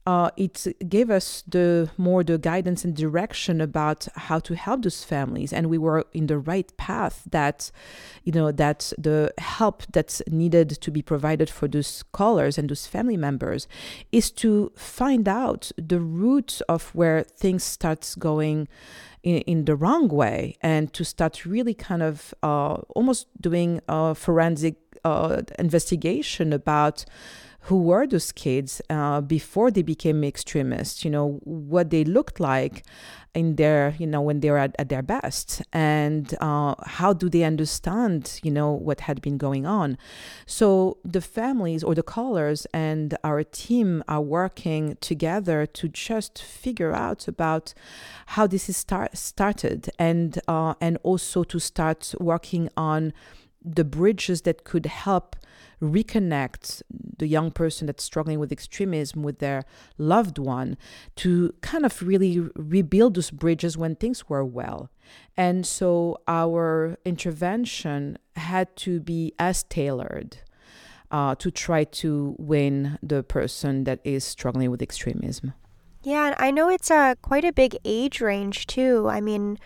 [0.08, 5.04] uh, it gave us the more the guidance and direction about how to help those
[5.04, 5.52] families.
[5.52, 7.70] And we were in the right path that
[8.24, 12.86] you know that the help that's needed to be provided for those callers and those
[12.86, 13.68] family members
[14.10, 18.66] is to find out the root of where things starts going
[19.22, 24.14] in, in the wrong way and to start really kind of uh, almost doing a
[24.14, 27.04] forensic uh, investigation about
[27.62, 32.84] who were those kids uh, before they became extremists, you know, what they looked like
[33.34, 37.28] in their, you know, when they were at, at their best, and uh, how do
[37.28, 39.98] they understand, you know, what had been going on.
[40.46, 46.94] So the families or the callers and our team are working together to just figure
[46.94, 47.74] out about
[48.26, 53.12] how this is start, started and uh, and also to start working on
[53.74, 55.36] the bridges that could help
[55.80, 56.82] reconnect
[57.18, 59.64] the young person that's struggling with extremism with their
[59.96, 60.76] loved one
[61.16, 64.90] to kind of really rebuild those bridges when things were well.
[65.36, 70.38] And so our intervention had to be as tailored
[71.10, 75.54] uh, to try to win the person that is struggling with extremism.
[76.02, 79.08] Yeah, and I know it's a quite a big age range too.
[79.08, 79.58] I mean,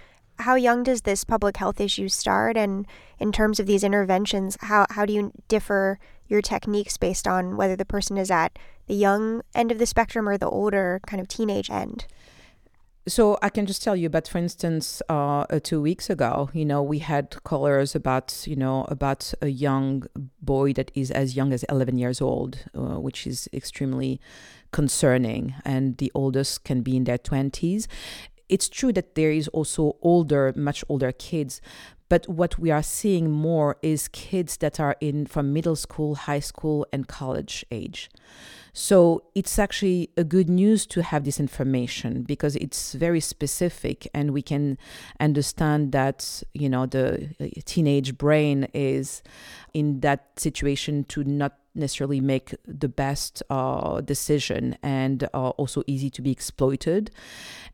[0.42, 2.56] how young does this public health issue start?
[2.56, 2.86] And
[3.18, 7.76] in terms of these interventions, how, how do you differ your techniques based on whether
[7.76, 11.28] the person is at the young end of the spectrum or the older kind of
[11.28, 12.06] teenage end?
[13.08, 16.82] So I can just tell you, but for instance, uh, two weeks ago, you know,
[16.82, 20.04] we had callers about, you know, about a young
[20.40, 24.20] boy that is as young as 11 years old, uh, which is extremely
[24.70, 27.88] concerning, and the oldest can be in their 20s.
[28.52, 31.62] It's true that there is also older, much older kids,
[32.10, 36.40] but what we are seeing more is kids that are in from middle school, high
[36.40, 38.10] school, and college age.
[38.74, 44.32] So it's actually a good news to have this information because it's very specific and
[44.32, 44.76] we can
[45.18, 49.22] understand that, you know, the uh, teenage brain is
[49.72, 56.10] in that situation to not necessarily make the best uh, decision and uh, also easy
[56.10, 57.10] to be exploited.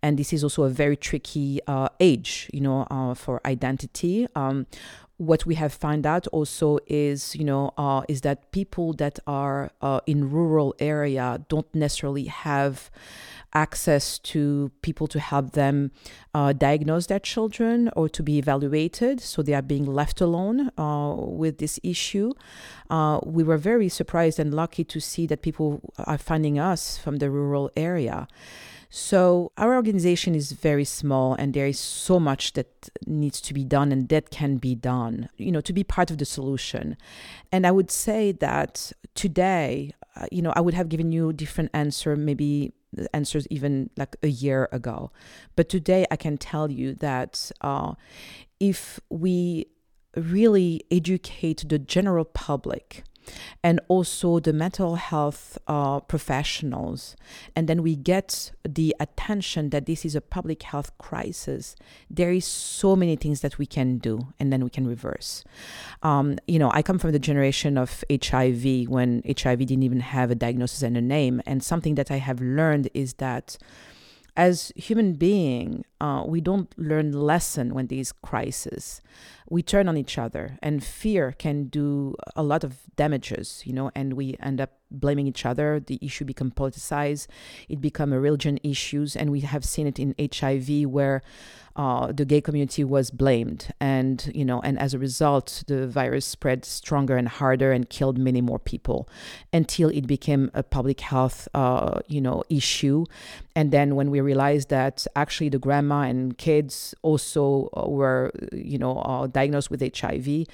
[0.03, 4.29] And this is also a very tricky uh, age, you know, uh, for identity.
[4.35, 4.67] Um,
[5.19, 9.71] what we have found out also is you know uh, is that people that are
[9.83, 12.91] uh, in rural area don't necessarily have
[13.55, 15.91] access to people to help them
[16.35, 19.21] uh, diagnose their children or to be evaluated.
[19.21, 22.33] So they are being left alone uh, with this issue.
[22.91, 27.17] Uh, we were very surprised and lucky to see that people are finding us from
[27.17, 28.29] the rural area
[28.91, 33.65] so our organization is very small and there is so much that needs to be
[33.65, 36.97] done and that can be done, you know, to be part of the solution.
[37.53, 41.33] And I would say that today, uh, you know, I would have given you a
[41.35, 42.73] different answer, maybe
[43.13, 45.11] answers even like a year ago.
[45.55, 47.95] But today I can tell you that uh,
[48.59, 49.67] if we
[50.17, 53.05] really educate the general public
[53.63, 57.17] and also the mental health uh, professionals.
[57.55, 61.77] And then we get the attention that this is a public health crisis.
[62.11, 65.45] There is so many things that we can do, and then we can reverse.
[66.03, 70.31] Um, you know, I come from the generation of HIV when HIV didn't even have
[70.31, 71.43] a diagnosis and a name.
[71.47, 73.59] And something that I have learned is that
[74.39, 79.03] as human being, uh, we don't learn lesson when these crisis.
[79.51, 83.91] We turn on each other, and fear can do a lot of damages, you know,
[83.97, 85.81] and we end up blaming each other.
[85.81, 87.27] The issue become politicized.
[87.69, 91.23] It become a religion issues, and we have seen it in HIV where
[91.79, 96.27] uh, the gay community was blamed, and you know, and as a result, the virus
[96.27, 99.09] spread stronger and harder and killed many more people,
[99.53, 103.05] until it became a public health, uh, you know, issue.
[103.55, 108.79] And then when we realized that actually the grandma and kids also uh, were, you
[108.79, 110.47] know, uh, diagnosed with HIV,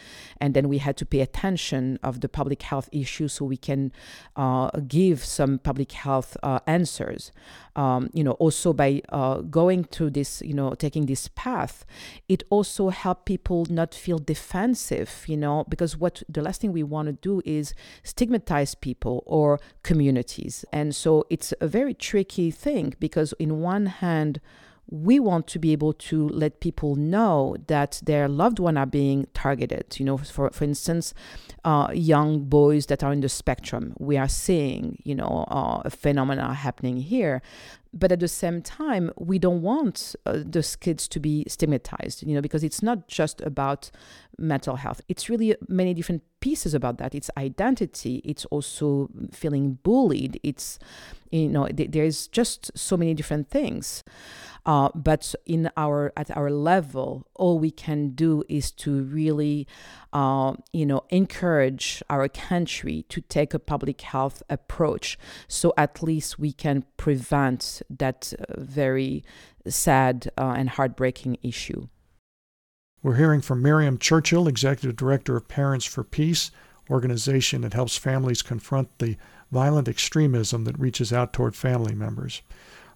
[0.42, 3.92] and then we had to pay attention of the public health issue so we can
[4.36, 7.30] uh, give some public health uh, answers
[7.76, 11.84] um, you know, also by uh, going through this, you know, taking this path,
[12.28, 16.82] it also help people not feel defensive, you know, because what the last thing we
[16.82, 20.64] want to do is stigmatize people or communities.
[20.72, 24.40] And so it's a very tricky thing because, in one hand,
[24.90, 29.26] we want to be able to let people know that their loved one are being
[29.34, 29.98] targeted.
[29.98, 31.14] You know, for for instance,
[31.64, 35.90] uh, young boys that are in the spectrum, we are seeing you know uh, a
[35.90, 37.42] phenomena happening here.
[37.96, 42.22] But at the same time, we don't want uh, those kids to be stigmatized.
[42.22, 43.90] You know, because it's not just about
[44.38, 45.00] mental health.
[45.08, 47.14] It's really many different pieces about that.
[47.14, 48.20] It's identity.
[48.22, 50.38] It's also feeling bullied.
[50.42, 50.78] It's
[51.30, 54.04] you know, th- there's just so many different things.
[54.66, 59.66] Uh, but in our at our level, all we can do is to really,
[60.12, 65.18] uh, you know, encourage our country to take a public health approach.
[65.48, 69.24] So at least we can prevent that uh, very
[69.66, 71.88] sad uh, and heartbreaking issue.
[73.04, 76.50] We're hearing from Myrieme Churchill, Executive Director of Parents for Peace,
[76.88, 79.18] organization that helps families confront the
[79.52, 82.40] violent extremism that reaches out toward family members.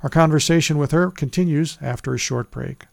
[0.02, 2.86] Our conversation with her continues after a short break.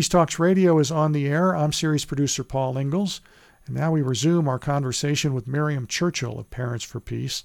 [0.00, 1.54] Peace Talks Radio is on the air.
[1.54, 3.20] I'm series producer Paul Ingles.
[3.66, 7.44] And now we resume our conversation with Myrieme Churchill of Parents for Peace.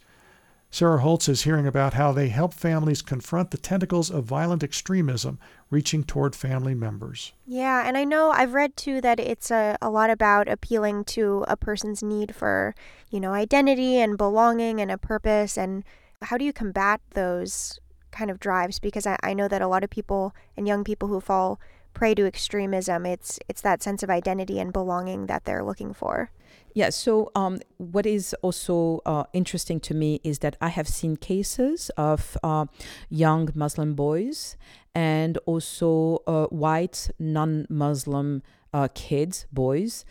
[0.72, 5.38] Sarah Holtz is hearing about how they help families confront the tentacles of violent extremism
[5.70, 7.34] reaching toward family members.
[7.46, 11.44] Yeah, and I know I've read too that it's a, a lot about appealing to
[11.50, 12.74] a person's need for,
[13.10, 15.58] you know, identity and belonging and a purpose.
[15.58, 15.84] And
[16.22, 17.82] how do you combat those
[18.12, 21.10] kind of drives because I, I know that a lot of people and young people
[21.10, 21.60] who fall
[21.96, 26.30] prey to extremism, it's it's that sense of identity and belonging that they're looking for.
[26.76, 31.16] Yeah, so um, what is also uh, interesting to me is that I have seen
[31.16, 32.66] cases of uh,
[33.10, 34.58] young Muslim boys
[34.94, 38.44] and also uh, white non Muslim
[38.74, 40.04] uh, kids, boys,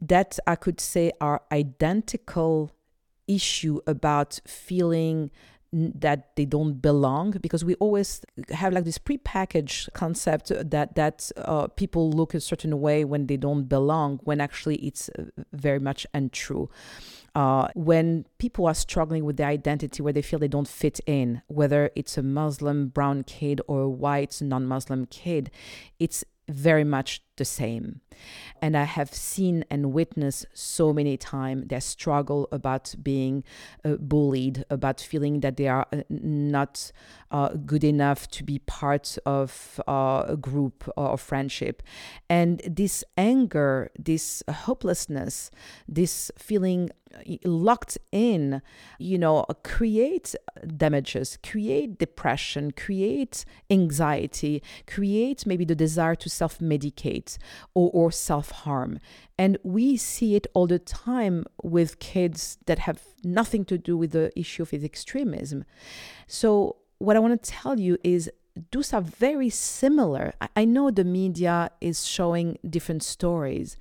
[0.00, 2.72] that I could say are identical
[3.28, 5.30] issue about feeling
[5.72, 11.66] that they don't belong because we always have like this prepackaged concept that that uh,
[11.68, 16.06] people look a certain way when they don't belong when actually it's uh, very much
[16.14, 16.70] untrue.
[17.34, 21.42] Uh, when people are struggling with their identity where they feel they don't fit in
[21.48, 25.50] whether it's a muslim brown kid or a white non-muslim kid
[25.98, 28.00] it's very much the same.
[28.62, 33.44] And I have seen and witnessed so many times their struggle about being
[33.84, 36.92] uh, bullied, about feeling that they are uh, not
[37.30, 41.82] uh, good enough to be part of uh, a group or friendship.
[42.28, 45.50] And this anger, this hopelessness,
[45.86, 48.62] this feeling uh, locked in,
[48.98, 50.34] you know, create
[50.76, 57.25] damages, create depression, create anxiety, create maybe the desire to self medicate
[57.74, 58.98] or, or self harm.
[59.38, 64.12] And we see it all the time with kids that have nothing to do with
[64.12, 65.64] the issue of extremism.
[66.26, 68.30] So, what I want to tell you is
[68.72, 70.32] those are very similar.
[70.54, 73.76] I know the media is showing different stories,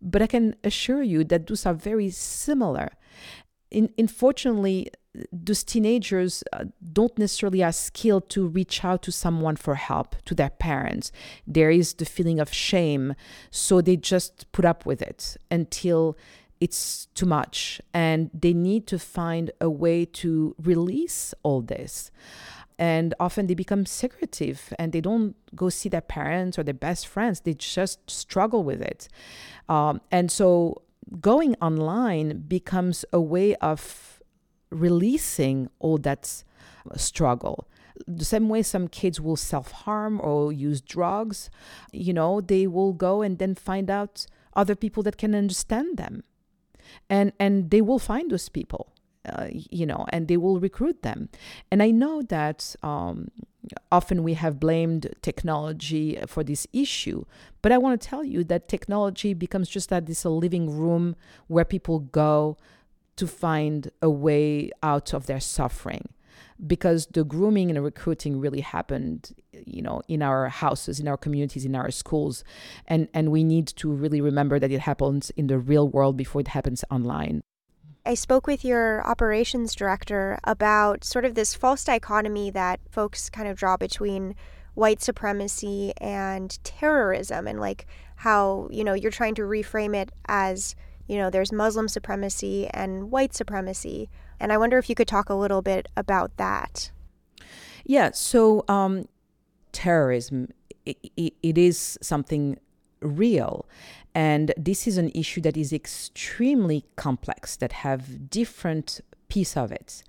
[0.00, 2.90] but I can assure you that those are very similar.
[3.70, 4.90] In, unfortunately,
[5.32, 10.34] those teenagers uh, don't necessarily are skilled to reach out to someone for help to
[10.34, 11.12] their parents.
[11.46, 13.14] There is the feeling of shame
[13.50, 16.16] so they just put up with it until
[16.60, 22.10] it's too much and they need to find a way to release all this.
[22.80, 27.08] And often they become secretive and they don't go see their parents or their best
[27.08, 27.40] friends.
[27.40, 29.08] They just struggle with it.
[29.68, 30.82] Um, and so
[31.20, 34.17] going online becomes a way of
[34.70, 36.44] releasing all that
[36.96, 37.68] struggle.
[38.06, 41.50] The same way some kids will self harm or use drugs,
[41.92, 46.22] you know, they will go and then find out other people that can understand them.
[47.10, 48.92] And, and they will find those people.
[49.28, 51.28] Uh, you know, and they will recruit them.
[51.70, 53.28] And I know that um,
[53.92, 57.24] often we have blamed technology for this issue,
[57.60, 61.14] but I want to tell you that technology becomes just that this a living room
[61.46, 62.56] where people go
[63.18, 66.08] to find a way out of their suffering.
[66.66, 69.32] Because the grooming and recruiting really happened
[69.66, 72.44] you know in our houses in our communities in our schools.
[72.86, 76.40] And and we need to really remember that it happens in the real world before
[76.40, 77.42] it happens online.
[78.06, 83.48] I spoke with your operations director about sort of this false dichotomy that folks kind
[83.48, 84.34] of draw between
[84.74, 90.74] white supremacy and terrorism and like how, you know, you're trying to reframe it as
[91.08, 94.08] you know, there's Muslim supremacy and white supremacy.
[94.38, 96.90] And I wonder if you could talk a little bit about that.
[97.84, 99.08] Yeah, so um,
[99.72, 100.48] terrorism,
[100.84, 102.58] it, it, is something
[103.00, 103.66] real.
[104.14, 110.02] And this is an issue that is extremely complex, that have different piece of it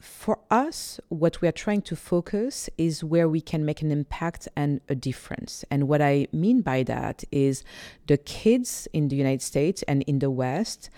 [0.00, 4.48] for us, what we are trying to focus is where we can make an impact
[4.56, 5.64] and a difference.
[5.70, 7.62] And what I mean by that is
[8.06, 10.88] the kids in the United States and in the West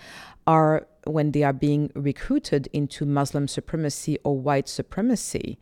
[0.47, 5.57] are, when they are being recruited into Muslim supremacy or white supremacy,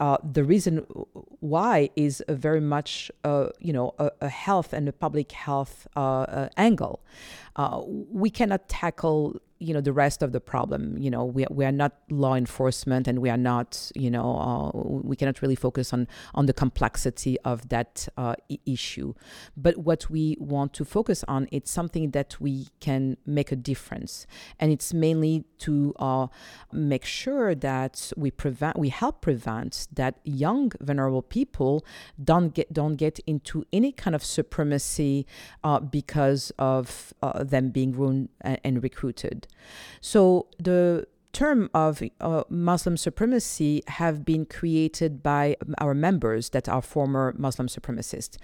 [0.00, 0.78] uh, the reason
[1.40, 6.22] why is very much, uh, you know, a, a, health and a public health uh,
[6.22, 7.04] uh angle.
[7.56, 10.96] Uh, we cannot tackle you know the rest of the problem.
[10.96, 14.70] You know we, we are not law enforcement and we are not you know uh,
[14.74, 18.08] we cannot really focus on on the complexity of that
[18.64, 19.12] issue.
[19.58, 24.26] But what we want to focus on it's something that we can make a difference.
[24.58, 26.26] And it's mainly to uh,
[26.72, 31.84] make sure that we prevent we help prevent that young vulnerable people
[32.22, 35.26] don't get don't get into any kind of supremacy
[35.64, 39.46] uh, because of uh, them being ruined and, and recruited
[40.00, 46.82] so the term of uh, Muslim supremacy have been created by our members that are
[46.82, 48.36] former Muslim supremacists.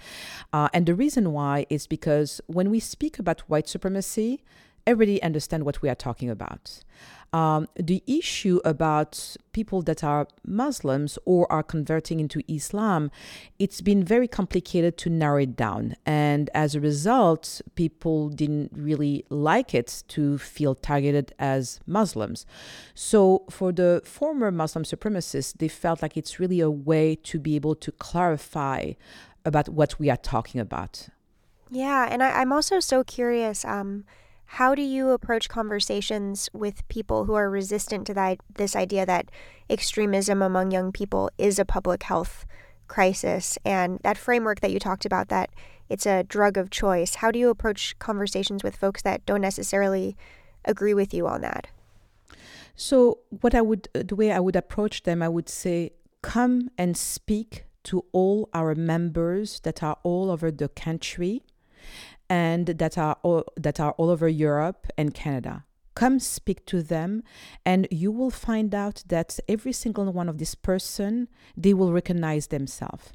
[0.53, 4.41] Uh, and the reason why is because when we speak about white supremacy,
[4.87, 6.83] everybody understand what we are talking about.
[7.33, 13.11] Um, the issue about people that are Muslims or are converting into Islam,
[13.59, 15.97] it's been very complicated to narrow it down.
[16.05, 22.45] And as a result, people didn't really like it to feel targeted as Muslims.
[22.95, 27.57] So for the former Muslim supremacists, they felt like it's really a way to be
[27.57, 28.93] able to clarify
[29.43, 31.09] about what we are talking about.
[31.69, 33.65] Yeah, and I, am also so curious.
[33.65, 34.05] Um,
[34.47, 39.29] how do you approach conversations with people who are resistant to that this idea that
[39.69, 42.45] extremism among young people is a public health
[42.87, 43.57] crisis?
[43.65, 45.51] And that framework that you talked about that
[45.89, 50.17] it's a drug of choice how do you approach conversations with folks that don't necessarily
[50.65, 51.67] agree with you on that?
[52.75, 55.91] So what i would the way i would approach them i would say
[56.21, 61.43] come and speak to all our members that are all over the country
[62.29, 65.65] and that are all, that are all over Europe and Canada.
[65.95, 67.23] Come speak to them,
[67.65, 72.47] and you will find out that every single one of this person they will recognize
[72.47, 73.13] themselves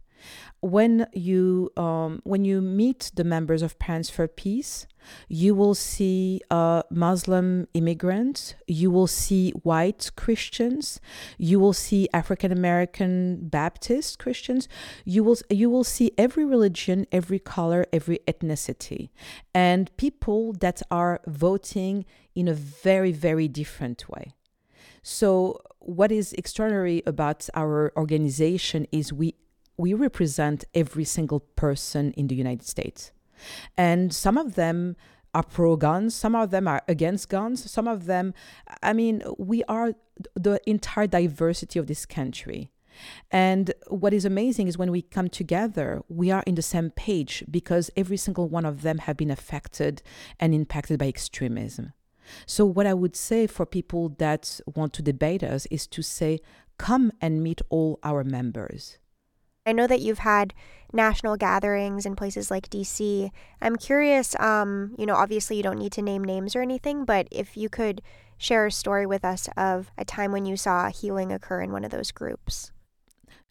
[0.61, 4.87] when you um, when you meet the members of Parents for Peace,
[5.29, 11.01] you will see uh, Muslim immigrants, you will see white Christians,
[11.39, 14.69] you will see African American Baptist Christians,
[15.05, 19.11] you will you will see every religion, every color, every ethnicity,
[19.55, 22.05] and people that are voting
[22.35, 24.33] in a very very different way.
[25.03, 29.35] So what is extraordinary about our organization is we
[29.77, 33.13] we represent every single person in the United States.
[33.77, 34.97] And some of them
[35.35, 38.35] are pro guns, some of them are against guns, some of them,
[38.83, 39.95] I mean, we are
[40.35, 42.71] the entire diversity of this country.
[43.31, 47.43] And what is amazing is when we come together, we are in the same page
[47.51, 50.03] because every single one of them have been affected
[50.39, 51.95] and impacted by extremism.
[52.47, 56.41] So, what I would say for people that want to debate us is to say,
[56.79, 58.99] come and meet all our members.
[59.65, 60.55] I know that you've had
[60.93, 63.31] national gatherings in places like DC.
[63.61, 67.29] I'm curious, um, you know, obviously you don't need to name names or anything, but
[67.31, 68.03] if you could
[68.39, 71.85] share a story with us of a time when you saw healing occur in one
[71.85, 72.73] of those groups.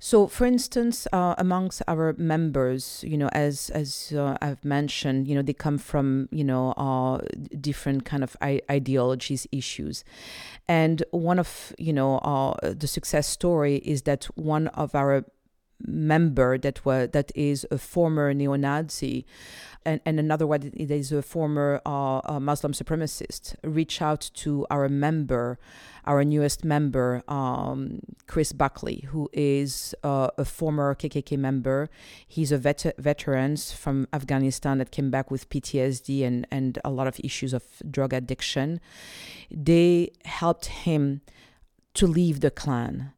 [0.04, 5.36] So, for instance, uh, amongst our members, you know, as as uh, I've mentioned, you
[5.36, 7.20] know, they come from you know uh,
[7.60, 10.04] different kind of I- ideologies, issues,
[10.68, 15.24] and one of you know uh, the success story is that one of our
[15.86, 19.26] member that was that is a former neo-Nazi,
[19.86, 24.66] and, and another one that is a former uh, a Muslim supremacist, reach out to
[24.70, 25.58] our member,
[26.06, 31.90] our newest member, um, Chris Buckley, who is uh, a former KKK member.
[32.28, 37.08] He's a vet- veteran from Afghanistan that came back with PTSD and, and a lot
[37.08, 38.80] of issues of drug addiction.
[39.50, 41.22] They helped him
[41.96, 43.14] to leave the Klan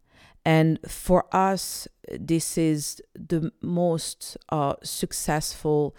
[0.46, 5.96] and for us, this is the most uh, successful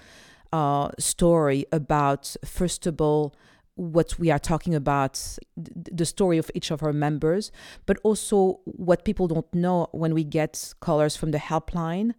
[0.53, 3.35] uh, story about, first of all,
[3.77, 7.51] what we are talking about, the story of each of our members,
[7.87, 12.15] but also what people don't know when we get callers from the helpline.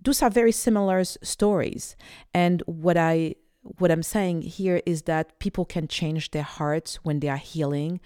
[0.00, 1.96] Those are very similar stories.
[2.32, 7.20] And what I what I'm saying here is that people can change their hearts when
[7.20, 8.00] they are healing.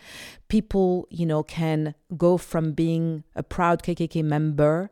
[0.49, 4.91] People, you know, can go from being a proud KKK member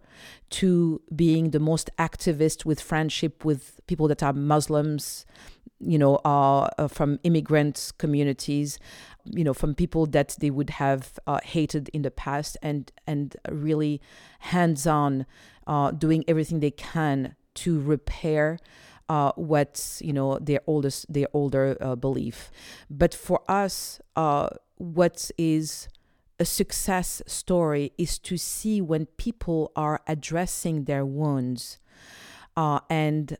[0.50, 5.26] to being the most activist with friendship with people that are Muslims,
[5.80, 8.78] you know, are uh, from immigrant communities,
[9.24, 13.36] you know, from people that they would have uh, hated in the past, and and
[13.50, 14.00] really
[14.38, 15.26] hands-on,
[15.66, 18.58] uh, doing everything they can to repair
[19.08, 22.50] uh, what you know their oldest their older uh, belief.
[22.90, 25.88] But for us, uh, what is
[26.38, 31.78] a success story is to see when people are addressing their wounds
[32.56, 33.36] uh, and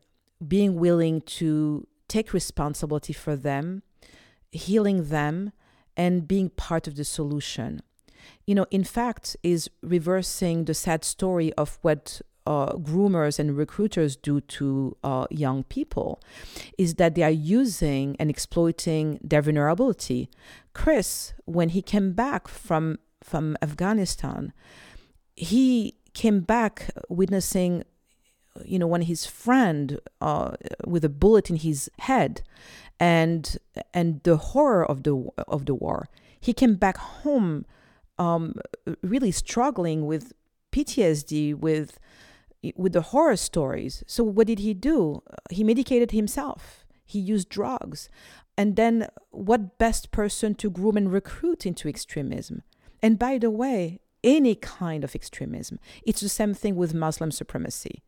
[0.47, 3.83] being willing to take responsibility for them,
[4.53, 5.53] healing them,
[5.97, 7.83] and being part of the solution.
[8.47, 14.17] You know, in fact, is reversing the sad story of what uh, groomers and recruiters
[14.17, 16.21] do to uh, young people
[16.77, 20.29] is that they are using and exploiting their vulnerability.
[20.73, 24.53] Chris, when he came back from from Afghanistan,
[25.35, 27.85] he came back witnessing,
[28.65, 30.53] you know, when his friend uh,
[30.87, 32.43] with a bullet in his head,
[33.01, 33.57] and
[33.95, 36.09] and the horror of the of the war.
[36.39, 37.65] He came back home,
[38.19, 38.57] um,
[39.03, 40.35] really struggling with
[40.73, 41.99] PTSD, with
[42.77, 44.03] with the horror stories.
[44.07, 45.23] So what did he do?
[45.51, 46.85] He medicated himself.
[47.07, 48.09] he used drugs.
[48.57, 52.63] And then, what best person to groom and recruit into extremism?
[53.03, 55.79] And by the way, any kind of extremism.
[56.05, 58.03] It's the same thing with Muslim supremacy.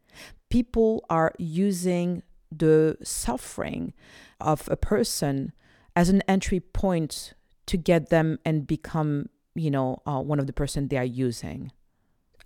[0.49, 3.93] People are using the suffering
[4.41, 5.53] of a person
[5.95, 7.35] as an entry point
[7.67, 11.71] to get them and become, you know, uh, one of the person they are using.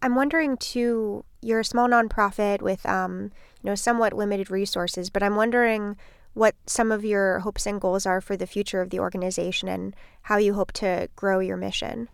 [0.02, 1.24] I'm wondering too.
[1.42, 3.30] You're a small nonprofit with, um,
[3.62, 5.96] you know, somewhat limited resources, but I'm wondering
[6.34, 9.94] what some of your hopes and goals are for the future of the organization and
[10.22, 12.08] how you hope to grow your mission.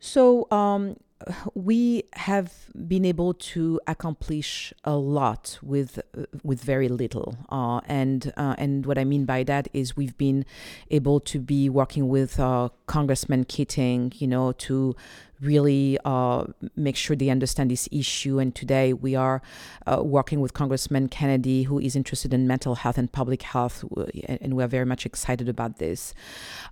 [0.00, 0.96] So, um,
[1.54, 2.52] we have
[2.86, 6.00] been able to accomplish a lot with
[6.42, 10.44] with very little, uh, and uh, and what I mean by that is we've been
[10.90, 14.94] able to be working with uh, Congressman Keating, you know, to
[15.44, 16.44] really uh,
[16.76, 18.38] make sure they understand this issue.
[18.38, 19.42] And today we are
[19.86, 23.84] uh, working with Congressman Kennedy, who is interested in mental health and public health,
[24.26, 26.14] and we are very much excited about this.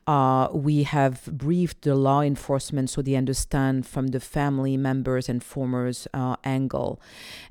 [0.06, 5.42] Uh, we have briefed the law enforcement so they understand from the family members and
[5.42, 7.00] formers uh, angle.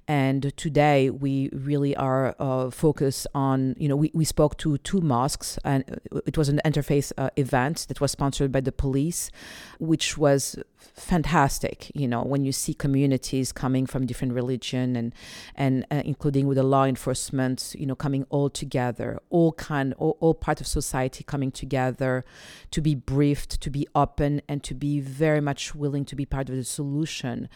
[0.08, 5.00] And today we really are uh, focused on, you know, we, we spoke to two
[5.00, 5.84] mosques, and
[6.26, 9.32] it was an interfaith uh, event that was sponsored by the police,
[9.80, 10.58] which was
[10.94, 15.14] fantastic you know when you see communities coming from different religion and
[15.56, 20.18] and uh, including with the law enforcement you know coming all together all kind all,
[20.20, 22.26] all part of society coming together
[22.72, 26.50] to be briefed to be open and to be very much willing to be part
[26.50, 27.50] of the solution.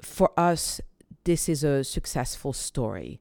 [0.00, 0.80] For us
[1.24, 3.20] this is a successful story.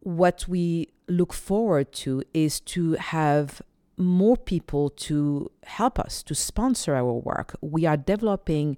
[0.00, 3.60] What we look forward to is to have
[3.96, 7.56] more people to help us to sponsor our work.
[7.60, 8.76] We are developing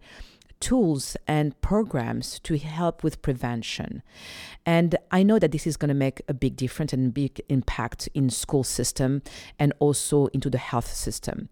[0.60, 4.02] tools and programs to help with prevention.
[4.64, 8.08] And I know that this is going to make a big difference and big impact
[8.14, 9.22] in school system
[9.58, 11.48] and also into the health system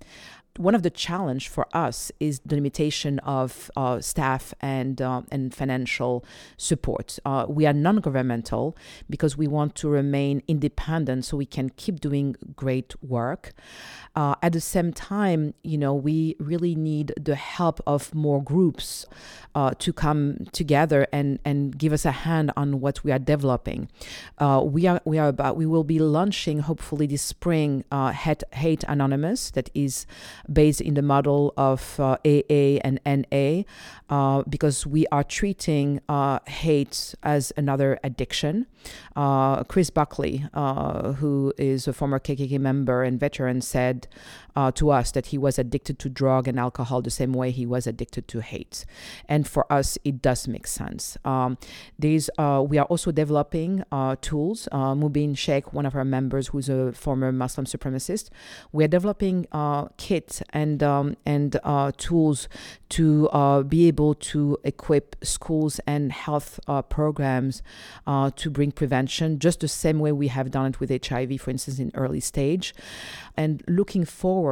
[0.59, 5.53] one of the challenge for us is the limitation of uh, staff and uh, and
[5.53, 6.25] financial
[6.57, 7.19] support.
[7.25, 8.77] Uh, we are non-governmental
[9.11, 13.53] because we want to remain independent, so we can keep doing great work.
[14.15, 19.07] Uh, at the same time, you know, we really need the help of more groups
[19.57, 23.89] uh, to come together and and give us a hand on what we are developing.
[24.39, 28.85] Uh, we are we are about we will be launching hopefully this spring hate, hate
[28.87, 30.07] Anonymous that is
[30.53, 33.63] based in the model of uh, AA and NA
[34.09, 38.67] uh, because we are treating uh, hate as another addiction.
[39.17, 44.07] Uh, Chris Buckley, uh, who is a former KKK member and veteran, said
[44.57, 47.67] uh, to us that he was addicted to drug and alcohol the same way he
[47.67, 48.85] was addicted to hate.
[49.29, 51.17] And for us, it does make sense.
[51.25, 51.59] Um,
[51.99, 53.85] these we are also developing
[54.21, 54.69] tools.
[54.73, 58.31] Mubin Shaikh, one of our members, who's a former Muslim supremacist,
[58.73, 59.47] we are developing
[59.97, 62.49] kits and um, and uh, tools
[62.91, 67.63] to uh, be able to equip schools and health uh, programs
[68.07, 71.51] uh, to bring prevention, just the same way we have done it with HIV, for
[71.51, 72.75] instance, in early stage.
[73.37, 74.44] And looking forward,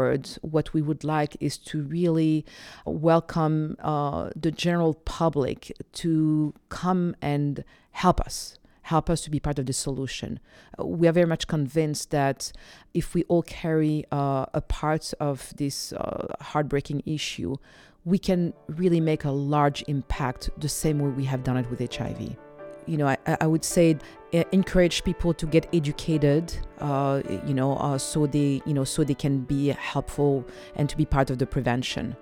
[0.42, 2.44] what we would like is to really
[2.84, 9.58] welcome uh, the general public to come and help us help us to be part
[9.58, 10.40] of the solution.
[10.78, 12.52] Uh, we are very much convinced that
[12.94, 17.54] if we all carry uh, a part of this uh, heartbreaking issue,
[18.04, 21.78] we can really make a large impact the same way we have done it with
[21.94, 22.36] HIV.
[22.86, 23.96] You know, I, I would say
[24.34, 29.04] uh, encourage people to get educated, uh, you know, uh, so they, you know, so
[29.04, 30.44] they can be helpful
[30.76, 32.16] and to be part of the prevention.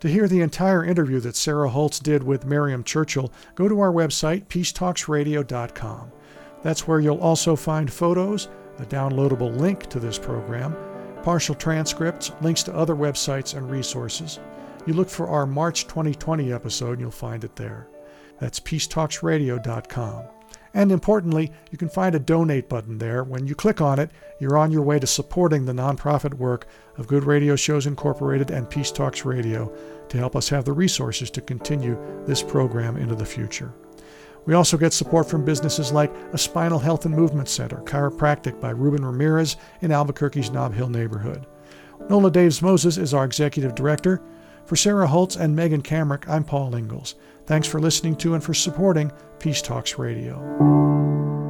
[0.00, 3.92] To hear the entire interview that Sarah Holtz did with Myrieme Churchill, go to our
[3.92, 6.12] website, peacetalksradio.com.
[6.62, 8.48] That's where you'll also find photos,
[8.78, 10.76] a downloadable link to this program,
[11.22, 14.38] partial transcripts, links to other websites and resources.
[14.86, 17.88] You look for our March 2020 episode and you'll find it there.
[18.38, 20.24] That's peacetalksradio.com.
[20.74, 23.24] And importantly, you can find a donate button there.
[23.24, 24.10] When you click on it,
[24.40, 26.66] you're on your way to supporting the nonprofit work
[26.98, 29.74] of Good Radio Shows Incorporated and Peace Talks Radio
[30.10, 33.72] to help us have the resources to continue this program into the future.
[34.44, 38.70] We also get support from businesses like a Spinal Health and Movement Center, chiropractic by
[38.70, 41.46] Ruben Ramirez in Albuquerque's Nob Hill neighborhood.
[42.10, 44.22] Nola Daves Moses is our executive director.
[44.66, 47.14] For Sarah Holtz and Megan Kamerick, I'm Paul Ingles.
[47.46, 51.45] Thanks for listening to and for supporting Peace Talks Radio.